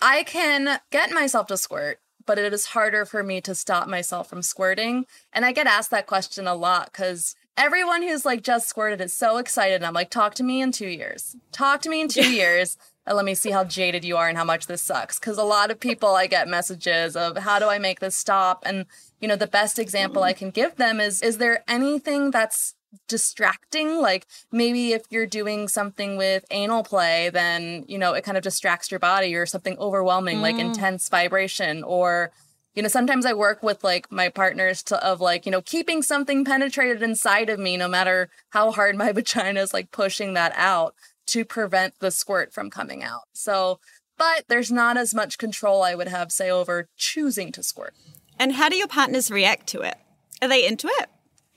I 0.00 0.22
can 0.24 0.80
get 0.90 1.10
myself 1.10 1.46
to 1.48 1.56
squirt, 1.56 1.98
but 2.28 2.38
it 2.38 2.52
is 2.52 2.66
harder 2.66 3.06
for 3.06 3.22
me 3.22 3.40
to 3.40 3.54
stop 3.54 3.88
myself 3.88 4.28
from 4.28 4.42
squirting. 4.42 5.06
And 5.32 5.46
I 5.46 5.52
get 5.52 5.66
asked 5.66 5.90
that 5.92 6.06
question 6.06 6.46
a 6.46 6.54
lot 6.54 6.92
because 6.92 7.34
everyone 7.56 8.02
who's 8.02 8.26
like 8.26 8.42
just 8.42 8.68
squirted 8.68 9.00
is 9.00 9.14
so 9.14 9.38
excited. 9.38 9.82
I'm 9.82 9.94
like, 9.94 10.10
talk 10.10 10.34
to 10.34 10.44
me 10.44 10.60
in 10.60 10.70
two 10.70 10.88
years. 10.88 11.34
Talk 11.52 11.80
to 11.82 11.88
me 11.88 12.02
in 12.02 12.08
two 12.08 12.30
years. 12.30 12.76
And 13.06 13.16
let 13.16 13.24
me 13.24 13.34
see 13.34 13.50
how 13.50 13.64
jaded 13.64 14.04
you 14.04 14.18
are 14.18 14.28
and 14.28 14.36
how 14.36 14.44
much 14.44 14.66
this 14.66 14.82
sucks. 14.82 15.18
Because 15.18 15.38
a 15.38 15.42
lot 15.42 15.70
of 15.70 15.80
people, 15.80 16.14
I 16.14 16.26
get 16.26 16.48
messages 16.48 17.16
of 17.16 17.38
how 17.38 17.58
do 17.58 17.66
I 17.66 17.78
make 17.78 18.00
this 18.00 18.14
stop? 18.14 18.62
And 18.66 18.84
you 19.22 19.26
know, 19.26 19.36
the 19.36 19.46
best 19.46 19.78
example 19.78 20.22
I 20.22 20.32
mm-hmm. 20.32 20.38
can 20.38 20.50
give 20.50 20.76
them 20.76 21.00
is 21.00 21.22
is 21.22 21.38
there 21.38 21.64
anything 21.66 22.30
that's 22.30 22.74
distracting 23.06 24.00
like 24.00 24.26
maybe 24.50 24.92
if 24.92 25.02
you're 25.10 25.26
doing 25.26 25.68
something 25.68 26.16
with 26.16 26.44
anal 26.50 26.82
play 26.82 27.30
then 27.30 27.84
you 27.86 27.98
know 27.98 28.14
it 28.14 28.24
kind 28.24 28.36
of 28.36 28.42
distracts 28.42 28.90
your 28.90 29.00
body 29.00 29.34
or 29.34 29.44
something 29.44 29.76
overwhelming 29.78 30.38
mm. 30.38 30.42
like 30.42 30.58
intense 30.58 31.08
vibration 31.08 31.84
or 31.84 32.30
you 32.74 32.82
know 32.82 32.88
sometimes 32.88 33.26
i 33.26 33.32
work 33.32 33.62
with 33.62 33.84
like 33.84 34.10
my 34.10 34.28
partners 34.28 34.82
to 34.82 35.02
of 35.04 35.20
like 35.20 35.44
you 35.44 35.52
know 35.52 35.60
keeping 35.60 36.02
something 36.02 36.44
penetrated 36.44 37.02
inside 37.02 37.50
of 37.50 37.58
me 37.58 37.76
no 37.76 37.88
matter 37.88 38.30
how 38.50 38.70
hard 38.70 38.96
my 38.96 39.12
vagina 39.12 39.60
is 39.60 39.74
like 39.74 39.90
pushing 39.90 40.34
that 40.34 40.52
out 40.56 40.94
to 41.26 41.44
prevent 41.44 41.94
the 42.00 42.10
squirt 42.10 42.52
from 42.52 42.70
coming 42.70 43.02
out 43.02 43.24
so 43.32 43.78
but 44.16 44.44
there's 44.48 44.72
not 44.72 44.96
as 44.96 45.12
much 45.12 45.36
control 45.36 45.82
i 45.82 45.94
would 45.94 46.08
have 46.08 46.32
say 46.32 46.50
over 46.50 46.88
choosing 46.96 47.52
to 47.52 47.62
squirt 47.62 47.94
and 48.38 48.52
how 48.52 48.68
do 48.68 48.76
your 48.76 48.88
partners 48.88 49.30
react 49.30 49.66
to 49.68 49.80
it? 49.80 49.96
Are 50.40 50.48
they 50.48 50.66
into 50.66 50.86
it? 50.86 51.08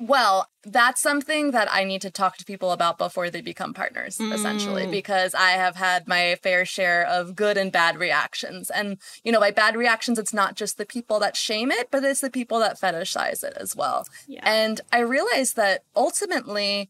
Well, 0.02 0.48
that's 0.64 1.00
something 1.00 1.52
that 1.52 1.68
I 1.72 1.84
need 1.84 2.02
to 2.02 2.10
talk 2.10 2.38
to 2.38 2.46
people 2.46 2.72
about 2.72 2.98
before 2.98 3.30
they 3.30 3.42
become 3.42 3.72
partners, 3.72 4.18
mm. 4.18 4.34
essentially, 4.34 4.88
because 4.88 5.36
I 5.36 5.52
have 5.52 5.76
had 5.76 6.08
my 6.08 6.40
fair 6.42 6.66
share 6.66 7.06
of 7.06 7.36
good 7.36 7.56
and 7.56 7.72
bad 7.72 8.00
reactions. 8.00 8.72
And, 8.72 8.98
you 9.24 9.32
know, 9.32 9.40
by 9.40 9.52
bad 9.52 9.76
reactions, 9.76 10.18
it's 10.18 10.34
not 10.34 10.56
just 10.56 10.80
the 10.80 10.88
people 10.88 11.20
that 11.20 11.36
shame 11.36 11.72
it, 11.72 11.90
but 11.92 12.04
it's 12.04 12.22
the 12.22 12.32
people 12.32 12.58
that 12.60 12.80
fetishize 12.80 13.44
it 13.44 13.56
as 13.58 13.76
well. 13.76 14.08
Yeah. 14.28 14.42
And 14.44 14.82
I 14.92 15.02
realized 15.02 15.56
that 15.58 15.84
ultimately, 15.96 16.90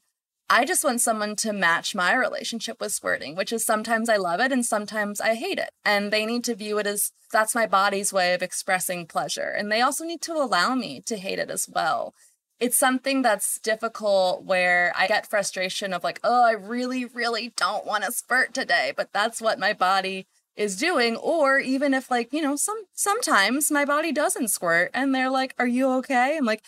I 0.49 0.63
just 0.63 0.83
want 0.83 1.01
someone 1.01 1.35
to 1.37 1.51
match 1.51 1.93
my 1.93 2.13
relationship 2.13 2.79
with 2.79 2.93
squirting, 2.93 3.35
which 3.35 3.51
is 3.51 3.65
sometimes 3.65 4.07
I 4.07 4.17
love 4.17 4.39
it 4.39 4.53
and 4.53 4.65
sometimes 4.65 5.19
I 5.19 5.35
hate 5.35 5.59
it. 5.59 5.71
And 5.83 6.11
they 6.11 6.25
need 6.25 6.45
to 6.45 6.55
view 6.55 6.77
it 6.77 6.87
as 6.87 7.11
that's 7.31 7.55
my 7.55 7.65
body's 7.67 8.13
way 8.13 8.33
of 8.33 8.41
expressing 8.41 9.05
pleasure. 9.05 9.49
And 9.49 9.71
they 9.71 9.81
also 9.81 10.05
need 10.05 10.21
to 10.23 10.33
allow 10.33 10.75
me 10.75 11.01
to 11.05 11.17
hate 11.17 11.39
it 11.39 11.49
as 11.49 11.67
well. 11.69 12.13
It's 12.61 12.77
something 12.77 13.23
that's 13.23 13.59
difficult 13.59 14.45
where 14.45 14.93
I 14.95 15.07
get 15.07 15.27
frustration 15.27 15.93
of 15.93 16.03
like, 16.03 16.19
oh, 16.23 16.45
I 16.45 16.51
really, 16.51 17.05
really 17.05 17.53
don't 17.57 17.85
want 17.87 18.03
to 18.03 18.11
squirt 18.11 18.53
today, 18.53 18.93
but 18.95 19.11
that's 19.11 19.41
what 19.41 19.59
my 19.59 19.73
body 19.73 20.27
is 20.55 20.77
doing. 20.77 21.15
Or 21.15 21.59
even 21.59 21.93
if 21.93 22.11
like 22.11 22.31
you 22.31 22.41
know 22.41 22.55
some 22.55 22.77
sometimes 22.93 23.71
my 23.71 23.83
body 23.83 24.11
doesn't 24.11 24.49
squirt 24.49 24.91
and 24.93 25.13
they're 25.13 25.29
like 25.29 25.55
are 25.57 25.67
you 25.67 25.89
okay? 25.89 26.37
I'm 26.37 26.45
like 26.45 26.63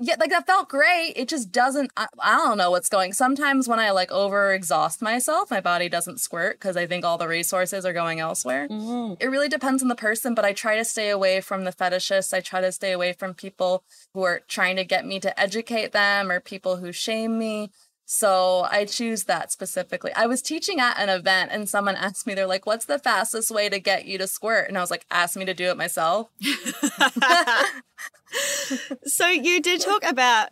yeah, 0.00 0.14
like 0.20 0.30
that 0.30 0.46
felt 0.46 0.68
great. 0.68 1.14
It 1.16 1.28
just 1.28 1.50
doesn't. 1.50 1.90
I, 1.96 2.06
I, 2.20 2.36
don't 2.36 2.56
know 2.56 2.70
what's 2.70 2.88
going. 2.88 3.12
Sometimes 3.12 3.66
when 3.66 3.80
I 3.80 3.90
like 3.90 4.12
over 4.12 4.52
exhaust 4.52 5.02
myself, 5.02 5.50
my 5.50 5.60
body 5.60 5.88
doesn't 5.88 6.20
squirt 6.20 6.60
because 6.60 6.76
I 6.76 6.86
think 6.86 7.04
all 7.04 7.18
the 7.18 7.26
resources 7.26 7.84
are 7.84 7.92
going 7.92 8.20
elsewhere. 8.20 8.68
Mm-hmm. 8.68 9.14
It 9.18 9.26
really 9.26 9.48
depends 9.48 9.82
on 9.82 9.88
the 9.88 9.96
person, 9.96 10.34
but 10.34 10.44
I 10.44 10.52
try 10.52 10.76
to 10.76 10.84
stay 10.84 11.10
away 11.10 11.40
from 11.40 11.64
the 11.64 11.72
fetishists. 11.72 12.32
I 12.32 12.40
try 12.40 12.60
to 12.60 12.70
stay 12.70 12.92
away 12.92 13.12
from 13.12 13.34
people 13.34 13.82
who 14.14 14.22
are 14.22 14.40
trying 14.46 14.76
to 14.76 14.84
get 14.84 15.04
me 15.04 15.18
to 15.18 15.40
educate 15.40 15.90
them 15.90 16.30
or 16.30 16.38
people 16.38 16.76
who 16.76 16.92
shame 16.92 17.36
me. 17.36 17.70
So 18.10 18.66
I 18.70 18.86
choose 18.86 19.24
that 19.24 19.52
specifically. 19.52 20.12
I 20.16 20.24
was 20.24 20.40
teaching 20.40 20.80
at 20.80 20.98
an 20.98 21.10
event 21.10 21.50
and 21.52 21.68
someone 21.68 21.94
asked 21.94 22.26
me, 22.26 22.32
they're 22.32 22.46
like, 22.46 22.64
what's 22.64 22.86
the 22.86 22.98
fastest 22.98 23.50
way 23.50 23.68
to 23.68 23.78
get 23.78 24.06
you 24.06 24.16
to 24.16 24.26
squirt? 24.26 24.68
And 24.68 24.78
I 24.78 24.80
was 24.80 24.90
like, 24.90 25.04
ask 25.10 25.36
me 25.36 25.44
to 25.44 25.52
do 25.52 25.66
it 25.66 25.76
myself. 25.76 26.30
so 29.04 29.28
you 29.28 29.60
did 29.60 29.82
talk 29.82 30.02
about 30.04 30.48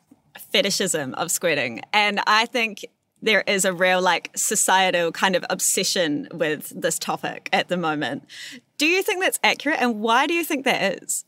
fetishism 0.53 1.14
of 1.14 1.31
squirting. 1.31 1.81
And 1.95 2.21
I 2.27 2.45
think 2.45 2.85
there 3.23 3.42
is 3.47 3.64
a 3.64 3.73
real 3.73 4.03
like 4.03 4.33
societal 4.37 5.11
kind 5.11 5.35
of 5.35 5.42
obsession 5.49 6.29
with 6.35 6.79
this 6.79 6.99
topic 6.99 7.49
at 7.55 7.69
the 7.69 7.79
moment. 7.79 8.27
Do 8.77 8.85
you 8.85 9.03
think 9.03 9.23
that's 9.23 9.40
accurate? 9.42 9.81
And 9.81 10.01
why 10.01 10.27
do 10.27 10.35
you 10.35 10.45
think 10.45 10.66
that 10.66 11.03
is? 11.03 11.25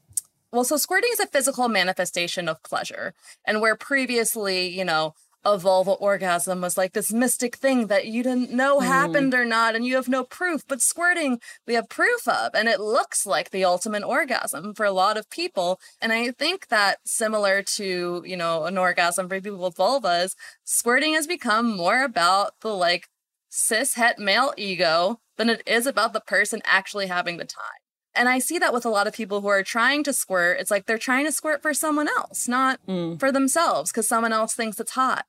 Well, 0.52 0.64
so 0.64 0.76
squirting 0.76 1.10
is 1.12 1.20
a 1.20 1.26
physical 1.26 1.68
manifestation 1.68 2.50
of 2.50 2.62
pleasure. 2.62 3.14
And 3.46 3.62
where 3.62 3.76
previously, 3.76 4.68
you 4.68 4.84
know, 4.84 5.14
a 5.44 5.56
vulva 5.56 5.92
orgasm 5.92 6.60
was 6.60 6.76
like 6.76 6.92
this 6.92 7.12
mystic 7.12 7.56
thing 7.56 7.86
that 7.86 8.06
you 8.06 8.22
didn't 8.22 8.52
know 8.52 8.78
mm. 8.78 8.84
happened 8.84 9.34
or 9.34 9.44
not, 9.44 9.74
and 9.74 9.86
you 9.86 9.94
have 9.94 10.08
no 10.08 10.24
proof. 10.24 10.62
But 10.66 10.82
squirting, 10.82 11.40
we 11.66 11.74
have 11.74 11.88
proof 11.88 12.26
of, 12.26 12.54
and 12.54 12.68
it 12.68 12.80
looks 12.80 13.26
like 13.26 13.50
the 13.50 13.64
ultimate 13.64 14.02
orgasm 14.02 14.74
for 14.74 14.84
a 14.84 14.92
lot 14.92 15.16
of 15.16 15.30
people. 15.30 15.80
And 16.00 16.12
I 16.12 16.32
think 16.32 16.68
that 16.68 16.98
similar 17.04 17.62
to, 17.76 18.22
you 18.26 18.36
know, 18.36 18.64
an 18.64 18.78
orgasm 18.78 19.28
for 19.28 19.40
people 19.40 19.58
with 19.58 19.76
vulvas, 19.76 20.34
squirting 20.64 21.14
has 21.14 21.26
become 21.26 21.76
more 21.76 22.02
about 22.04 22.52
the 22.60 22.74
like 22.74 23.08
cis 23.48 23.94
het 23.94 24.18
male 24.18 24.52
ego 24.56 25.20
than 25.36 25.48
it 25.48 25.62
is 25.66 25.86
about 25.86 26.12
the 26.12 26.20
person 26.20 26.60
actually 26.64 27.06
having 27.06 27.36
the 27.36 27.44
time. 27.44 27.87
And 28.18 28.28
I 28.28 28.40
see 28.40 28.58
that 28.58 28.72
with 28.72 28.84
a 28.84 28.90
lot 28.90 29.06
of 29.06 29.14
people 29.14 29.40
who 29.40 29.48
are 29.48 29.62
trying 29.62 30.02
to 30.02 30.12
squirt. 30.12 30.58
It's 30.58 30.72
like 30.72 30.86
they're 30.86 30.98
trying 30.98 31.24
to 31.26 31.32
squirt 31.32 31.62
for 31.62 31.72
someone 31.72 32.08
else, 32.08 32.48
not 32.48 32.84
mm. 32.84 33.18
for 33.18 33.30
themselves, 33.30 33.92
because 33.92 34.08
someone 34.08 34.32
else 34.32 34.54
thinks 34.54 34.80
it's 34.80 34.90
hot. 34.90 35.24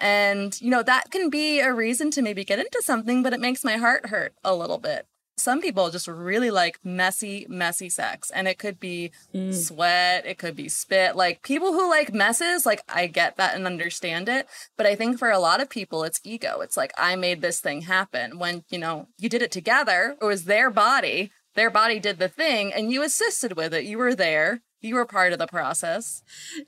And, 0.00 0.60
you 0.60 0.68
know, 0.68 0.82
that 0.82 1.12
can 1.12 1.30
be 1.30 1.60
a 1.60 1.72
reason 1.72 2.10
to 2.10 2.22
maybe 2.22 2.44
get 2.44 2.58
into 2.58 2.82
something, 2.82 3.22
but 3.22 3.32
it 3.32 3.38
makes 3.40 3.62
my 3.62 3.76
heart 3.76 4.06
hurt 4.06 4.34
a 4.42 4.52
little 4.52 4.78
bit. 4.78 5.06
Some 5.36 5.60
people 5.60 5.90
just 5.90 6.08
really 6.08 6.50
like 6.50 6.78
messy, 6.84 7.46
messy 7.48 7.88
sex. 7.88 8.30
And 8.30 8.48
it 8.48 8.58
could 8.58 8.80
be 8.80 9.12
mm. 9.32 9.54
sweat, 9.54 10.26
it 10.26 10.38
could 10.38 10.56
be 10.56 10.68
spit. 10.68 11.14
Like 11.14 11.42
people 11.42 11.72
who 11.72 11.88
like 11.88 12.12
messes, 12.12 12.66
like 12.66 12.82
I 12.88 13.06
get 13.06 13.36
that 13.36 13.54
and 13.54 13.64
understand 13.64 14.28
it. 14.28 14.48
But 14.76 14.86
I 14.86 14.96
think 14.96 15.20
for 15.20 15.30
a 15.30 15.38
lot 15.38 15.60
of 15.60 15.70
people, 15.70 16.02
it's 16.02 16.20
ego. 16.24 16.60
It's 16.60 16.76
like, 16.76 16.92
I 16.98 17.14
made 17.14 17.42
this 17.42 17.60
thing 17.60 17.82
happen 17.82 18.40
when, 18.40 18.64
you 18.70 18.78
know, 18.78 19.06
you 19.18 19.28
did 19.28 19.42
it 19.42 19.52
together. 19.52 20.16
It 20.20 20.24
was 20.24 20.44
their 20.44 20.70
body 20.70 21.30
their 21.54 21.70
body 21.70 21.98
did 21.98 22.18
the 22.18 22.28
thing 22.28 22.72
and 22.72 22.90
you 22.90 23.02
assisted 23.02 23.56
with 23.56 23.72
it. 23.74 23.84
You 23.84 23.98
were 23.98 24.14
there. 24.14 24.62
You 24.80 24.96
were 24.96 25.06
part 25.06 25.32
of 25.32 25.38
the 25.38 25.46
process. 25.46 26.22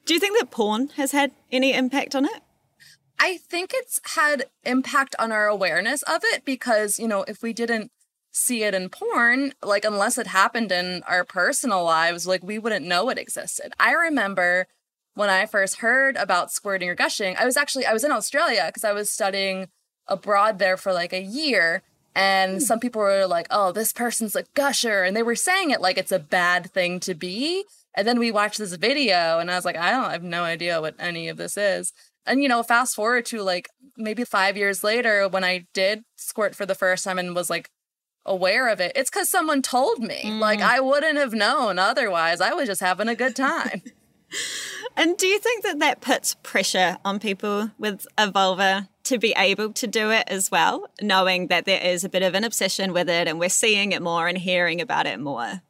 Do 0.06 0.14
you 0.14 0.20
think 0.20 0.38
that 0.38 0.50
porn 0.50 0.88
has 0.96 1.12
had 1.12 1.32
any 1.52 1.74
impact 1.74 2.14
on 2.14 2.24
it? 2.24 2.42
I 3.18 3.38
think 3.38 3.72
it's 3.74 4.00
had 4.14 4.46
impact 4.64 5.14
on 5.18 5.32
our 5.32 5.46
awareness 5.46 6.02
of 6.02 6.22
it 6.24 6.44
because, 6.44 6.98
you 6.98 7.08
know, 7.08 7.24
if 7.26 7.42
we 7.42 7.52
didn't 7.52 7.90
see 8.30 8.62
it 8.62 8.74
in 8.74 8.90
porn, 8.90 9.54
like 9.62 9.84
unless 9.84 10.18
it 10.18 10.26
happened 10.26 10.70
in 10.70 11.02
our 11.04 11.24
personal 11.24 11.82
lives, 11.84 12.26
like 12.26 12.42
we 12.42 12.58
wouldn't 12.58 12.86
know 12.86 13.08
it 13.08 13.18
existed. 13.18 13.72
I 13.80 13.92
remember 13.92 14.66
when 15.14 15.30
I 15.30 15.46
first 15.46 15.78
heard 15.78 16.16
about 16.16 16.52
squirting 16.52 16.90
or 16.90 16.94
gushing, 16.94 17.36
I 17.38 17.46
was 17.46 17.56
actually 17.56 17.86
I 17.86 17.94
was 17.94 18.04
in 18.04 18.12
Australia 18.12 18.64
because 18.66 18.84
I 18.84 18.92
was 18.92 19.10
studying 19.10 19.68
abroad 20.06 20.58
there 20.58 20.76
for 20.76 20.92
like 20.92 21.14
a 21.14 21.22
year 21.22 21.82
and 22.16 22.54
hmm. 22.54 22.58
some 22.60 22.80
people 22.80 23.02
were 23.02 23.26
like, 23.26 23.46
oh, 23.50 23.70
this 23.72 23.92
person's 23.92 24.34
a 24.34 24.44
gusher. 24.54 25.04
And 25.04 25.14
they 25.14 25.22
were 25.22 25.36
saying 25.36 25.70
it 25.70 25.82
like 25.82 25.98
it's 25.98 26.10
a 26.10 26.18
bad 26.18 26.72
thing 26.72 26.98
to 27.00 27.14
be. 27.14 27.64
And 27.94 28.08
then 28.08 28.18
we 28.18 28.32
watched 28.32 28.58
this 28.58 28.74
video 28.74 29.38
and 29.38 29.50
I 29.50 29.54
was 29.54 29.66
like, 29.66 29.76
I 29.76 29.90
don't 29.90 30.04
I 30.04 30.12
have 30.12 30.22
no 30.22 30.42
idea 30.42 30.80
what 30.80 30.94
any 30.98 31.28
of 31.28 31.36
this 31.36 31.58
is. 31.58 31.92
And 32.24 32.42
you 32.42 32.48
know, 32.48 32.62
fast 32.62 32.96
forward 32.96 33.26
to 33.26 33.42
like 33.42 33.68
maybe 33.98 34.24
five 34.24 34.56
years 34.56 34.82
later 34.82 35.28
when 35.28 35.44
I 35.44 35.66
did 35.74 36.04
squirt 36.16 36.54
for 36.54 36.64
the 36.64 36.74
first 36.74 37.04
time 37.04 37.18
and 37.18 37.34
was 37.34 37.50
like 37.50 37.68
aware 38.24 38.68
of 38.68 38.80
it, 38.80 38.92
it's 38.96 39.10
because 39.10 39.28
someone 39.28 39.60
told 39.60 39.98
me. 39.98 40.22
Mm. 40.24 40.40
Like 40.40 40.62
I 40.62 40.80
wouldn't 40.80 41.18
have 41.18 41.34
known 41.34 41.78
otherwise. 41.78 42.40
I 42.40 42.54
was 42.54 42.66
just 42.66 42.80
having 42.80 43.08
a 43.08 43.14
good 43.14 43.36
time. 43.36 43.82
and 44.96 45.18
do 45.18 45.26
you 45.26 45.38
think 45.38 45.64
that 45.64 45.80
that 45.80 46.00
puts 46.00 46.34
pressure 46.42 46.96
on 47.04 47.18
people 47.18 47.72
with 47.78 48.06
a 48.16 48.30
vulva 48.30 48.88
to 49.06 49.18
be 49.18 49.34
able 49.36 49.72
to 49.72 49.86
do 49.86 50.10
it 50.10 50.24
as 50.28 50.50
well, 50.50 50.88
knowing 51.00 51.48
that 51.48 51.64
there 51.64 51.80
is 51.80 52.04
a 52.04 52.08
bit 52.08 52.22
of 52.22 52.34
an 52.34 52.44
obsession 52.44 52.92
with 52.92 53.08
it 53.08 53.26
and 53.28 53.38
we're 53.38 53.48
seeing 53.48 53.92
it 53.92 54.02
more 54.02 54.28
and 54.28 54.38
hearing 54.38 54.80
about 54.80 55.06
it 55.06 55.18
more. 55.18 55.62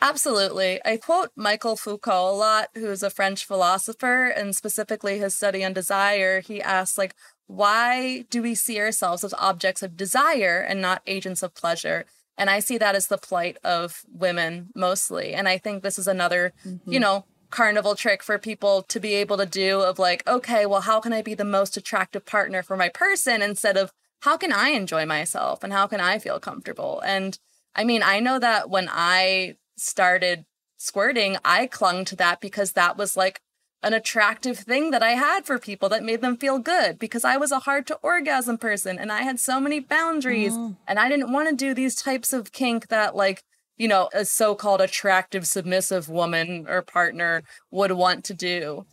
Absolutely. 0.00 0.80
I 0.84 0.96
quote 0.96 1.30
Michael 1.34 1.76
Foucault 1.76 2.30
a 2.30 2.36
lot, 2.36 2.68
who's 2.74 3.02
a 3.02 3.10
French 3.10 3.44
philosopher, 3.44 4.26
and 4.26 4.54
specifically 4.54 5.18
his 5.18 5.34
study 5.34 5.64
on 5.64 5.72
desire. 5.72 6.40
He 6.40 6.60
asks, 6.60 6.98
like, 6.98 7.14
why 7.46 8.24
do 8.30 8.42
we 8.42 8.54
see 8.54 8.78
ourselves 8.78 9.24
as 9.24 9.34
objects 9.34 9.82
of 9.82 9.96
desire 9.96 10.60
and 10.60 10.80
not 10.80 11.02
agents 11.06 11.42
of 11.42 11.54
pleasure? 11.54 12.04
And 12.38 12.48
I 12.48 12.60
see 12.60 12.78
that 12.78 12.94
as 12.94 13.08
the 13.08 13.18
plight 13.18 13.58
of 13.62 14.02
women 14.12 14.70
mostly. 14.74 15.34
And 15.34 15.48
I 15.48 15.58
think 15.58 15.82
this 15.82 15.98
is 15.98 16.06
another, 16.06 16.52
mm-hmm. 16.66 16.92
you 16.92 17.00
know, 17.00 17.24
carnival 17.52 17.94
trick 17.94 18.22
for 18.22 18.38
people 18.38 18.82
to 18.82 18.98
be 18.98 19.14
able 19.14 19.36
to 19.36 19.46
do 19.46 19.80
of 19.80 19.98
like, 19.98 20.26
okay, 20.26 20.66
well, 20.66 20.80
how 20.80 20.98
can 20.98 21.12
I 21.12 21.22
be 21.22 21.34
the 21.34 21.44
most 21.44 21.76
attractive 21.76 22.26
partner 22.26 22.62
for 22.62 22.76
my 22.76 22.88
person 22.88 23.42
instead 23.42 23.76
of 23.76 23.92
how 24.22 24.36
can 24.36 24.52
I 24.52 24.70
enjoy 24.70 25.06
myself 25.06 25.62
and 25.62 25.72
how 25.72 25.86
can 25.86 26.00
I 26.00 26.18
feel 26.18 26.40
comfortable? 26.40 27.00
And 27.04 27.38
I 27.76 27.84
mean, 27.84 28.02
I 28.02 28.18
know 28.18 28.38
that 28.38 28.70
when 28.70 28.88
I 28.90 29.56
started 29.76 30.46
squirting, 30.78 31.36
I 31.44 31.66
clung 31.66 32.04
to 32.06 32.16
that 32.16 32.40
because 32.40 32.72
that 32.72 32.96
was 32.96 33.16
like 33.16 33.40
an 33.82 33.92
attractive 33.92 34.58
thing 34.58 34.90
that 34.92 35.02
I 35.02 35.10
had 35.10 35.44
for 35.44 35.58
people 35.58 35.88
that 35.88 36.04
made 36.04 36.20
them 36.20 36.36
feel 36.36 36.58
good 36.58 36.98
because 36.98 37.24
I 37.24 37.36
was 37.36 37.50
a 37.50 37.60
hard 37.60 37.86
to 37.88 37.98
orgasm 38.02 38.58
person 38.58 38.98
and 38.98 39.10
I 39.10 39.22
had 39.22 39.40
so 39.40 39.58
many 39.60 39.80
boundaries 39.80 40.52
mm. 40.52 40.76
and 40.86 40.98
I 40.98 41.08
didn't 41.08 41.32
want 41.32 41.48
to 41.48 41.56
do 41.56 41.74
these 41.74 41.96
types 41.96 42.32
of 42.32 42.52
kink 42.52 42.88
that 42.88 43.16
like 43.16 43.42
you 43.82 43.88
know, 43.88 44.08
a 44.14 44.24
so 44.24 44.54
called 44.54 44.80
attractive, 44.80 45.44
submissive 45.44 46.08
woman 46.08 46.66
or 46.68 46.82
partner 46.82 47.42
would 47.72 47.90
want 47.90 48.22
to 48.22 48.32
do. 48.32 48.86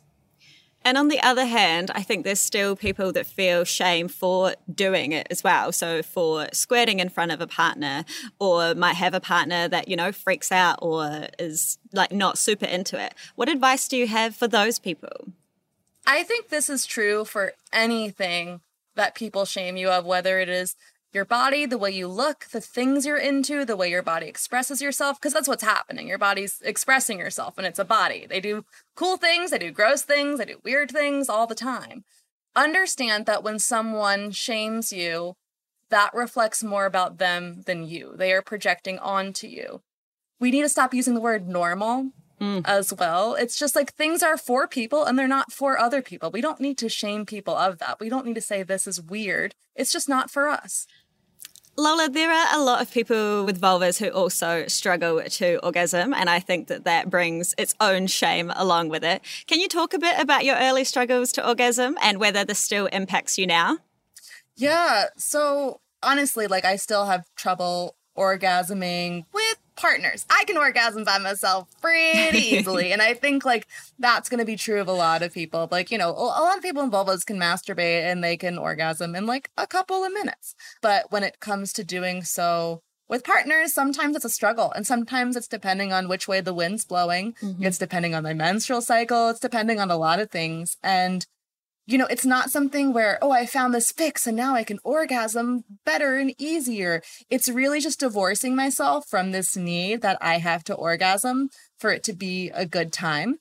And 0.84 0.97
on 0.97 1.10
the 1.10 1.21
other 1.21 1.45
hand, 1.45 1.91
I 1.93 2.02
think 2.02 2.23
there's 2.23 2.39
still 2.39 2.75
people 2.75 3.12
that 3.12 3.28
feel 3.28 3.63
shame 3.65 4.08
for 4.08 4.56
doing 4.73 5.12
it 5.12 5.28
as 5.30 5.43
well. 5.43 5.71
So 5.71 6.02
for 6.02 6.47
squirting 6.54 6.99
in 6.99 7.10
front 7.10 7.32
of 7.32 7.39
a 7.39 7.45
partner 7.45 8.04
or 8.39 8.73
might 8.73 8.95
have 8.95 9.13
a 9.13 9.19
partner 9.19 9.67
that, 9.67 9.89
you 9.89 9.95
know, 9.95 10.12
freaks 10.12 10.52
out 10.52 10.80
or 10.82 11.28
is 11.38 11.78
like 11.93 12.12
not 12.12 12.39
super 12.39 12.65
into 12.65 12.99
it. 12.99 13.13
What 13.36 13.47
advice 13.47 13.88
do 13.88 13.95
you 13.95 14.08
have 14.08 14.36
for 14.36 14.47
those 14.47 14.80
people? 14.80 15.28
I 16.08 16.23
think 16.23 16.49
this 16.49 16.67
is 16.67 16.88
true 16.88 17.25
for 17.25 17.54
anything 17.71 18.62
that 18.95 19.13
people 19.13 19.45
shame 19.45 19.78
you 19.78 19.89
of, 19.89 20.04
whether 20.04 20.39
it 20.39 20.49
is 20.49 20.75
your 21.13 21.26
body, 21.26 21.65
the 21.65 21.78
way 21.78 21.91
you 21.91 22.08
look, 22.08 22.45
the 22.52 22.62
things 22.62 23.06
you're 23.06 23.17
into, 23.17 23.65
the 23.65 23.76
way 23.76 23.89
your 23.89 24.04
body 24.04 24.28
expresses 24.28 24.82
yourself, 24.82 25.19
because 25.19 25.34
that's 25.34 25.48
what's 25.48 25.63
happening. 25.63 26.08
Your 26.08 26.17
body's 26.17 26.62
expressing 26.63 27.19
yourself 27.19 27.58
and 27.58 27.65
it's 27.65 27.80
a 27.80 27.86
body. 27.86 28.28
They 28.30 28.39
do 28.39 28.65
cool 28.95 29.17
things, 29.17 29.52
they 29.52 29.58
do 29.58 29.72
gross 29.72 30.04
things, 30.04 30.39
they 30.39 30.45
do 30.45 30.60
weird 30.63 30.91
things 30.91 31.28
all 31.28 31.48
the 31.48 31.56
time. 31.56 32.04
Understand 32.56 33.26
that 33.26 33.43
when 33.43 33.60
someone 33.60 34.32
shames 34.32 34.91
you, 34.91 35.36
that 35.89 36.13
reflects 36.13 36.63
more 36.63 36.86
about 36.86 37.17
them 37.17 37.63
than 37.65 37.88
you. 37.88 38.13
They 38.15 38.32
are 38.34 38.43
projecting 38.43 39.00
onto 39.00 39.48
you. 39.48 39.82
We 40.39 40.52
need 40.52 40.62
to 40.62 40.69
stop 40.69 40.93
using 40.93 41.15
the 41.15 41.22
word 41.22 41.48
normal 41.48 42.12
mm. 42.39 42.62
as 42.65 42.93
well. 42.93 43.36
It's 43.36 43.58
just 43.58 43.75
like 43.75 43.93
things 43.93 44.23
are 44.23 44.38
for 44.38 44.67
people 44.67 45.06
and 45.06 45.17
they're 45.17 45.28
not 45.28 45.52
for 45.52 45.80
other 45.80 46.02
people. 46.02 46.32
We 46.32 46.41
don't 46.41 46.60
need 46.60 46.78
to 46.80 46.89
shame 46.89 47.25
people 47.25 47.56
of 47.56 47.80
that. 47.80 47.99
We 47.99 48.10
don't 48.10 48.25
need 48.25 48.36
to 48.36 48.41
say 48.41 48.63
this 48.63 48.88
is 48.88 49.02
weird. 49.02 49.56
It's 49.75 49.91
just 49.91 50.10
not 50.10 50.32
for 50.32 50.47
us. 50.47 50.88
Lola, 51.78 52.10
there 52.10 52.30
are 52.30 52.60
a 52.60 52.62
lot 52.62 52.82
of 52.82 52.91
people 52.91 53.45
with 53.45 53.62
vulvas 53.62 53.99
who 53.99 54.10
also 54.10 54.67
struggle 54.67 55.21
to 55.21 55.65
orgasm, 55.65 56.13
and 56.13 56.30
I 56.30 56.41
think 56.41 56.67
that 56.67 56.84
that 56.84 57.10
brings 57.10 57.56
its 57.58 57.73
own 57.80 58.08
shame 58.08 58.52
along 58.56 58.89
with 58.89 59.06
it. 59.06 59.21
Can 59.47 59.62
you 59.62 59.69
talk 59.69 59.93
a 59.93 59.99
bit 59.99 60.19
about 60.19 60.43
your 60.43 60.58
early 60.58 60.84
struggles 60.84 61.32
to 61.34 61.47
orgasm 61.47 61.97
and 62.02 62.19
whether 62.19 62.43
this 62.43 62.60
still 62.60 62.88
impacts 62.88 63.38
you 63.38 63.47
now? 63.47 63.78
Yeah, 64.58 65.06
so 65.15 65.80
honestly, 66.04 66.47
like 66.47 66.65
I 66.65 66.75
still 66.75 67.06
have 67.06 67.34
trouble 67.38 67.95
orgasming 68.17 69.23
partners. 69.80 70.26
I 70.30 70.44
can 70.46 70.58
orgasm 70.58 71.04
by 71.04 71.18
myself 71.18 71.68
pretty 71.82 72.38
easily. 72.56 72.92
and 72.92 73.02
I 73.02 73.13
think 73.13 73.46
like 73.46 73.68
that's 73.98 74.30
going 74.30 74.39
to 74.39 74.46
be 74.46 74.58
true 74.58 74.82
of 74.82 74.88
a 74.88 74.94
lot 74.94 75.22
of 75.22 75.34
people. 75.34 75.68
Like, 75.72 75.89
you 75.89 75.98
know, 75.98 76.10
a 76.10 76.12
lot 76.12 76.58
of 76.58 76.63
people 76.63 76.84
in 76.84 76.92
vulvas 76.92 77.26
can 77.26 77.38
masturbate 77.38 78.04
and 78.04 78.24
they 78.24 78.38
can 78.38 78.58
orgasm 78.58 79.15
in 79.15 79.26
like 79.26 79.50
a 79.58 79.65
couple 79.65 80.04
of 80.04 80.13
minutes. 80.13 80.56
But 80.82 81.12
when 81.12 81.24
it 81.24 81.39
comes 81.39 81.74
to 81.74 81.84
doing 81.84 82.24
so 82.24 82.82
with 83.08 83.24
partners, 83.24 83.74
sometimes 83.74 84.15
it's 84.15 84.26
a 84.26 84.30
struggle. 84.30 84.72
And 84.74 84.86
sometimes 84.86 85.36
it's 85.36 85.48
depending 85.48 85.94
on 85.94 86.10
which 86.10 86.28
way 86.28 86.42
the 86.42 86.54
wind's 86.54 86.86
blowing. 86.86 87.34
Mm-hmm. 87.42 87.63
It's 87.63 87.78
depending 87.78 88.13
on 88.13 88.24
my 88.24 88.34
menstrual 88.34 88.82
cycle. 88.82 89.30
It's 89.30 89.39
depending 89.39 89.80
on 89.80 89.89
a 89.89 89.98
lot 89.98 90.20
of 90.20 90.30
things. 90.30 90.78
And 90.84 91.26
you 91.89 91.97
know, 91.97 92.06
it's 92.06 92.25
not 92.25 92.52
something 92.52 92.93
where, 92.93 93.17
oh, 93.19 93.32
I 93.32 93.47
found 93.47 93.73
this 93.73 93.91
fix 93.91 94.28
and 94.28 94.38
now 94.38 94.54
I 94.54 94.63
can 94.63 94.78
orgasm 94.84 95.63
better 95.86 96.17
and 96.17 96.36
easier. 96.38 97.02
It's 97.32 97.49
really 97.49 97.82
just 97.82 98.02
divorcing 98.02 98.56
myself 98.56 99.08
from 99.10 99.32
this 99.32 99.58
need 99.58 100.04
that 100.04 100.19
I 100.21 100.38
have 100.38 100.63
to 100.65 100.75
orgasm 100.75 101.49
for 101.80 101.89
it 101.89 102.04
to 102.04 102.13
be 102.13 102.52
a 102.54 102.67
good 102.67 102.93
time. 102.93 103.39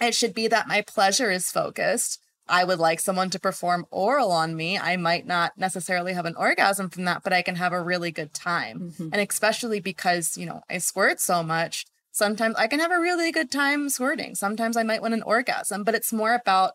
It 0.00 0.14
should 0.14 0.32
be 0.32 0.48
that 0.48 0.66
my 0.66 0.80
pleasure 0.80 1.30
is 1.30 1.50
focused. 1.50 2.20
I 2.48 2.64
would 2.64 2.78
like 2.78 3.00
someone 3.00 3.28
to 3.30 3.38
perform 3.38 3.86
oral 3.90 4.32
on 4.32 4.56
me. 4.56 4.78
I 4.78 4.96
might 4.96 5.26
not 5.26 5.52
necessarily 5.58 6.14
have 6.14 6.26
an 6.26 6.36
orgasm 6.36 6.88
from 6.88 7.04
that, 7.04 7.22
but 7.22 7.34
I 7.34 7.42
can 7.42 7.56
have 7.56 7.74
a 7.74 7.82
really 7.82 8.10
good 8.10 8.32
time. 8.32 8.80
Mm-hmm. 8.80 9.08
And 9.12 9.28
especially 9.30 9.80
because, 9.80 10.38
you 10.38 10.46
know, 10.46 10.62
I 10.70 10.78
squirt 10.78 11.20
so 11.20 11.42
much, 11.42 11.84
sometimes 12.12 12.56
I 12.56 12.66
can 12.66 12.80
have 12.80 12.92
a 12.92 13.00
really 13.00 13.30
good 13.30 13.50
time 13.50 13.90
squirting. 13.90 14.34
Sometimes 14.34 14.78
I 14.78 14.84
might 14.84 15.02
want 15.02 15.12
an 15.12 15.22
orgasm, 15.22 15.84
but 15.84 15.94
it's 15.94 16.14
more 16.14 16.34
about 16.34 16.72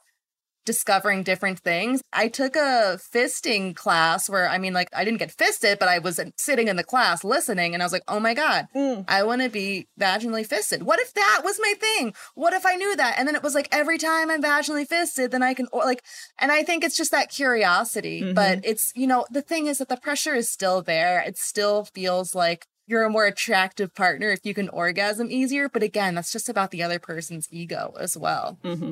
discovering 0.69 1.23
different 1.23 1.57
things. 1.57 1.99
I 2.13 2.27
took 2.27 2.55
a 2.55 2.99
fisting 3.11 3.75
class 3.75 4.29
where, 4.29 4.47
I 4.47 4.59
mean, 4.59 4.71
like, 4.71 4.87
I 4.93 5.03
didn't 5.03 5.17
get 5.17 5.31
fisted, 5.31 5.79
but 5.79 5.89
I 5.89 5.97
was 5.97 6.19
sitting 6.37 6.67
in 6.67 6.75
the 6.75 6.83
class 6.83 7.23
listening 7.23 7.73
and 7.73 7.81
I 7.81 7.85
was 7.87 7.91
like, 7.91 8.03
oh 8.07 8.19
my 8.19 8.35
God, 8.35 8.67
mm. 8.75 9.03
I 9.07 9.23
want 9.23 9.41
to 9.41 9.49
be 9.49 9.87
vaginally 9.99 10.45
fisted. 10.45 10.83
What 10.83 10.99
if 10.99 11.11
that 11.15 11.41
was 11.43 11.59
my 11.59 11.73
thing? 11.79 12.13
What 12.35 12.53
if 12.53 12.67
I 12.67 12.75
knew 12.75 12.95
that? 12.95 13.15
And 13.17 13.27
then 13.27 13.33
it 13.33 13.41
was 13.41 13.55
like, 13.55 13.67
every 13.71 13.97
time 13.97 14.29
I'm 14.29 14.43
vaginally 14.43 14.87
fisted, 14.87 15.31
then 15.31 15.41
I 15.41 15.55
can, 15.55 15.65
or 15.73 15.85
like, 15.85 16.03
and 16.37 16.51
I 16.51 16.61
think 16.61 16.83
it's 16.83 16.95
just 16.95 17.09
that 17.09 17.31
curiosity. 17.31 18.21
Mm-hmm. 18.21 18.35
But 18.35 18.59
it's, 18.63 18.93
you 18.95 19.07
know, 19.07 19.25
the 19.31 19.41
thing 19.41 19.65
is 19.65 19.79
that 19.79 19.89
the 19.89 19.97
pressure 19.97 20.35
is 20.35 20.51
still 20.51 20.83
there. 20.83 21.23
It 21.25 21.35
still 21.35 21.85
feels 21.85 22.35
like, 22.35 22.67
you're 22.85 23.03
a 23.03 23.09
more 23.09 23.25
attractive 23.25 23.93
partner 23.93 24.29
if 24.29 24.39
you 24.43 24.55
can 24.55 24.67
orgasm 24.69 25.29
easier. 25.29 25.69
But 25.69 25.83
again, 25.83 26.15
that's 26.15 26.31
just 26.31 26.49
about 26.49 26.71
the 26.71 26.81
other 26.81 26.97
person's 26.97 27.47
ego 27.51 27.95
as 27.99 28.17
well. 28.17 28.57
Mm-hmm. 28.63 28.91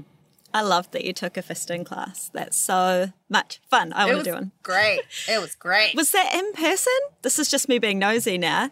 I 0.58 0.62
love 0.62 0.90
that 0.90 1.06
you 1.06 1.14
took 1.14 1.38
a 1.38 1.44
fisting 1.44 1.86
class. 1.86 2.32
That's 2.34 2.58
so 2.58 3.12
much 3.30 3.62
fun. 3.70 3.94
I 3.94 4.08
want 4.08 4.18
to 4.18 4.24
do 4.24 4.34
one. 4.34 4.52
Great. 4.64 5.02
It 5.30 5.40
was 5.40 5.54
great. 5.54 5.94
was 5.94 6.10
that 6.14 6.34
in 6.34 6.52
person? 6.54 6.98
This 7.22 7.38
is 7.38 7.48
just 7.48 7.70
me 7.70 7.78
being 7.78 8.00
nosy 8.00 8.40
now. 8.40 8.72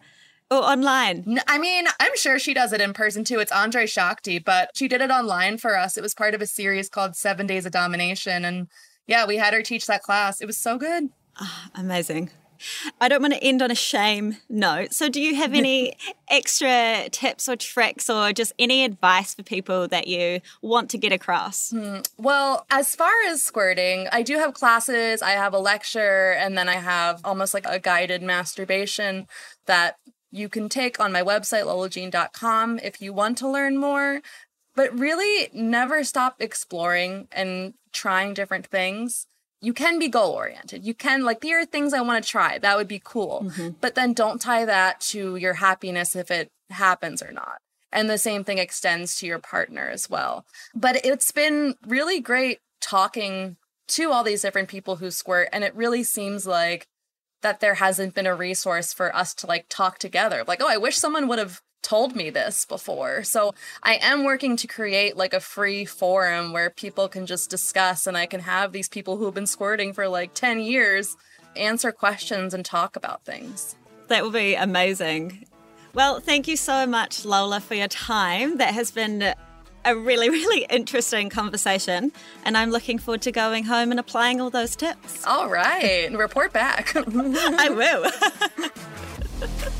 Or 0.49 0.57
online? 0.57 1.23
No, 1.27 1.43
I 1.47 1.59
mean, 1.59 1.85
I'm 1.99 2.17
sure 2.17 2.39
she 2.39 2.55
does 2.55 2.73
it 2.73 2.81
in 2.81 2.93
person 2.93 3.23
too. 3.23 3.37
It's 3.39 3.51
Andre 3.51 3.85
Shakti, 3.85 4.39
but 4.39 4.71
she 4.73 4.87
did 4.87 4.99
it 5.01 5.11
online 5.11 5.59
for 5.59 5.77
us. 5.77 5.95
It 5.95 6.01
was 6.01 6.15
part 6.15 6.33
of 6.33 6.41
a 6.41 6.47
series 6.47 6.89
called 6.89 7.15
Seven 7.15 7.45
Days 7.45 7.67
of 7.67 7.71
Domination. 7.71 8.43
And 8.43 8.67
yeah, 9.05 9.27
we 9.27 9.37
had 9.37 9.53
her 9.53 9.61
teach 9.61 9.85
that 9.85 10.01
class. 10.01 10.41
It 10.41 10.47
was 10.47 10.57
so 10.57 10.79
good. 10.79 11.09
Oh, 11.39 11.65
amazing. 11.75 12.31
I 12.99 13.07
don't 13.07 13.21
want 13.21 13.33
to 13.33 13.43
end 13.43 13.61
on 13.61 13.71
a 13.71 13.75
shame 13.75 14.37
note. 14.49 14.93
So, 14.93 15.09
do 15.09 15.21
you 15.21 15.35
have 15.35 15.53
any 15.53 15.97
extra 16.29 17.09
tips 17.11 17.47
or 17.49 17.55
tricks 17.55 18.09
or 18.09 18.33
just 18.33 18.53
any 18.59 18.83
advice 18.83 19.33
for 19.35 19.43
people 19.43 19.87
that 19.89 20.07
you 20.07 20.41
want 20.61 20.89
to 20.91 20.97
get 20.97 21.11
across? 21.11 21.71
Hmm. 21.71 21.99
Well, 22.17 22.65
as 22.69 22.95
far 22.95 23.13
as 23.27 23.43
squirting, 23.43 24.07
I 24.11 24.21
do 24.21 24.37
have 24.37 24.53
classes, 24.53 25.21
I 25.21 25.31
have 25.31 25.53
a 25.53 25.59
lecture, 25.59 26.31
and 26.31 26.57
then 26.57 26.69
I 26.69 26.75
have 26.75 27.21
almost 27.23 27.53
like 27.53 27.65
a 27.65 27.79
guided 27.79 28.21
masturbation 28.21 29.27
that 29.65 29.97
you 30.31 30.49
can 30.49 30.67
take 30.69 30.99
on 30.99 31.11
my 31.11 31.21
website, 31.21 31.63
lolajean.com, 31.63 32.79
if 32.83 33.01
you 33.01 33.13
want 33.13 33.37
to 33.39 33.49
learn 33.49 33.77
more. 33.77 34.21
But 34.75 34.97
really, 34.97 35.49
never 35.53 36.03
stop 36.03 36.41
exploring 36.41 37.29
and 37.31 37.73
trying 37.93 38.33
different 38.33 38.67
things 38.67 39.27
you 39.65 39.73
can 39.73 39.97
be 39.97 40.07
goal 40.07 40.31
oriented. 40.31 40.85
You 40.85 40.93
can 40.93 41.23
like 41.23 41.43
here 41.43 41.59
are 41.59 41.65
things 41.65 41.93
I 41.93 42.01
want 42.01 42.23
to 42.23 42.29
try. 42.29 42.59
That 42.59 42.77
would 42.77 42.87
be 42.87 43.01
cool. 43.03 43.45
Mm-hmm. 43.45 43.69
But 43.81 43.95
then 43.95 44.13
don't 44.13 44.39
tie 44.39 44.65
that 44.65 45.01
to 45.11 45.35
your 45.37 45.55
happiness 45.55 46.15
if 46.15 46.29
it 46.29 46.51
happens 46.69 47.23
or 47.23 47.31
not. 47.31 47.57
And 47.91 48.09
the 48.09 48.17
same 48.17 48.43
thing 48.43 48.59
extends 48.59 49.15
to 49.15 49.25
your 49.25 49.39
partner 49.39 49.89
as 49.89 50.09
well. 50.09 50.45
But 50.75 51.03
it's 51.03 51.31
been 51.31 51.75
really 51.85 52.19
great 52.19 52.59
talking 52.79 53.57
to 53.87 54.11
all 54.11 54.23
these 54.23 54.43
different 54.43 54.69
people 54.69 54.97
who 54.97 55.09
squirt 55.09 55.49
and 55.51 55.63
it 55.63 55.75
really 55.75 56.03
seems 56.03 56.45
like 56.45 56.87
that 57.41 57.59
there 57.59 57.75
hasn't 57.75 58.13
been 58.13 58.25
a 58.25 58.35
resource 58.35 58.93
for 58.93 59.15
us 59.15 59.33
to 59.35 59.47
like 59.47 59.65
talk 59.69 59.97
together. 59.97 60.43
Like, 60.47 60.61
oh, 60.61 60.69
I 60.69 60.77
wish 60.77 60.97
someone 60.97 61.27
would 61.27 61.39
have 61.39 61.61
told 61.85 62.15
me 62.15 62.31
this 62.31 62.65
before. 62.65 63.23
So 63.23 63.53
I 63.83 63.99
am 64.01 64.23
working 64.23 64.57
to 64.57 64.67
create 64.67 65.15
like 65.15 65.33
a 65.33 65.39
free 65.39 65.85
forum 65.85 66.51
where 66.51 66.71
people 66.71 67.07
can 67.07 67.27
just 67.27 67.49
discuss 67.51 68.07
and 68.07 68.17
I 68.17 68.25
can 68.25 68.39
have 68.39 68.71
these 68.71 68.89
people 68.89 69.17
who 69.17 69.25
have 69.25 69.35
been 69.35 69.45
squirting 69.45 69.93
for 69.93 70.07
like 70.07 70.33
10 70.33 70.59
years 70.59 71.15
answer 71.55 71.91
questions 71.91 72.53
and 72.53 72.65
talk 72.65 72.95
about 72.95 73.23
things. 73.23 73.75
That 74.07 74.23
will 74.23 74.31
be 74.31 74.55
amazing. 74.55 75.45
Well, 75.93 76.19
thank 76.19 76.47
you 76.47 76.57
so 76.57 76.85
much, 76.87 77.23
Lola, 77.23 77.59
for 77.61 77.75
your 77.75 77.87
time. 77.87 78.57
That 78.57 78.73
has 78.73 78.89
been 78.91 79.33
a 79.85 79.95
really, 79.95 80.29
really 80.41 80.65
interesting 80.69 81.29
conversation. 81.29 82.11
And 82.43 82.57
I'm 82.57 82.71
looking 82.71 82.97
forward 82.97 83.21
to 83.21 83.31
going 83.31 83.63
home 83.63 83.91
and 83.91 83.99
applying 83.99 84.41
all 84.41 84.49
those 84.49 84.75
tips. 84.75 85.25
All 85.25 85.49
right. 85.49 86.11
Report 86.11 86.51
back. 86.51 86.93
I 86.97 87.69
will. 87.69 88.11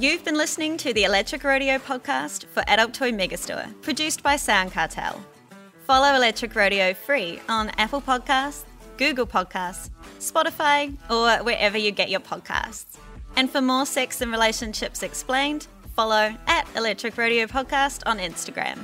You've 0.00 0.24
been 0.24 0.38
listening 0.38 0.78
to 0.78 0.94
the 0.94 1.04
Electric 1.04 1.44
Rodeo 1.44 1.76
podcast 1.76 2.46
for 2.46 2.64
Adult 2.66 2.94
Toy 2.94 3.12
Megastore, 3.12 3.78
produced 3.82 4.22
by 4.22 4.36
Sound 4.36 4.72
Cartel. 4.72 5.22
Follow 5.86 6.14
Electric 6.14 6.56
Rodeo 6.56 6.94
free 6.94 7.38
on 7.50 7.68
Apple 7.76 8.00
Podcasts, 8.00 8.64
Google 8.96 9.26
Podcasts, 9.26 9.90
Spotify, 10.18 10.96
or 11.10 11.44
wherever 11.44 11.76
you 11.76 11.90
get 11.90 12.08
your 12.08 12.20
podcasts. 12.20 12.96
And 13.36 13.50
for 13.50 13.60
more 13.60 13.84
sex 13.84 14.22
and 14.22 14.32
relationships 14.32 15.02
explained, 15.02 15.66
follow 15.94 16.34
at 16.46 16.66
Electric 16.74 17.18
Rodeo 17.18 17.44
Podcast 17.44 18.00
on 18.06 18.18
Instagram. 18.20 18.78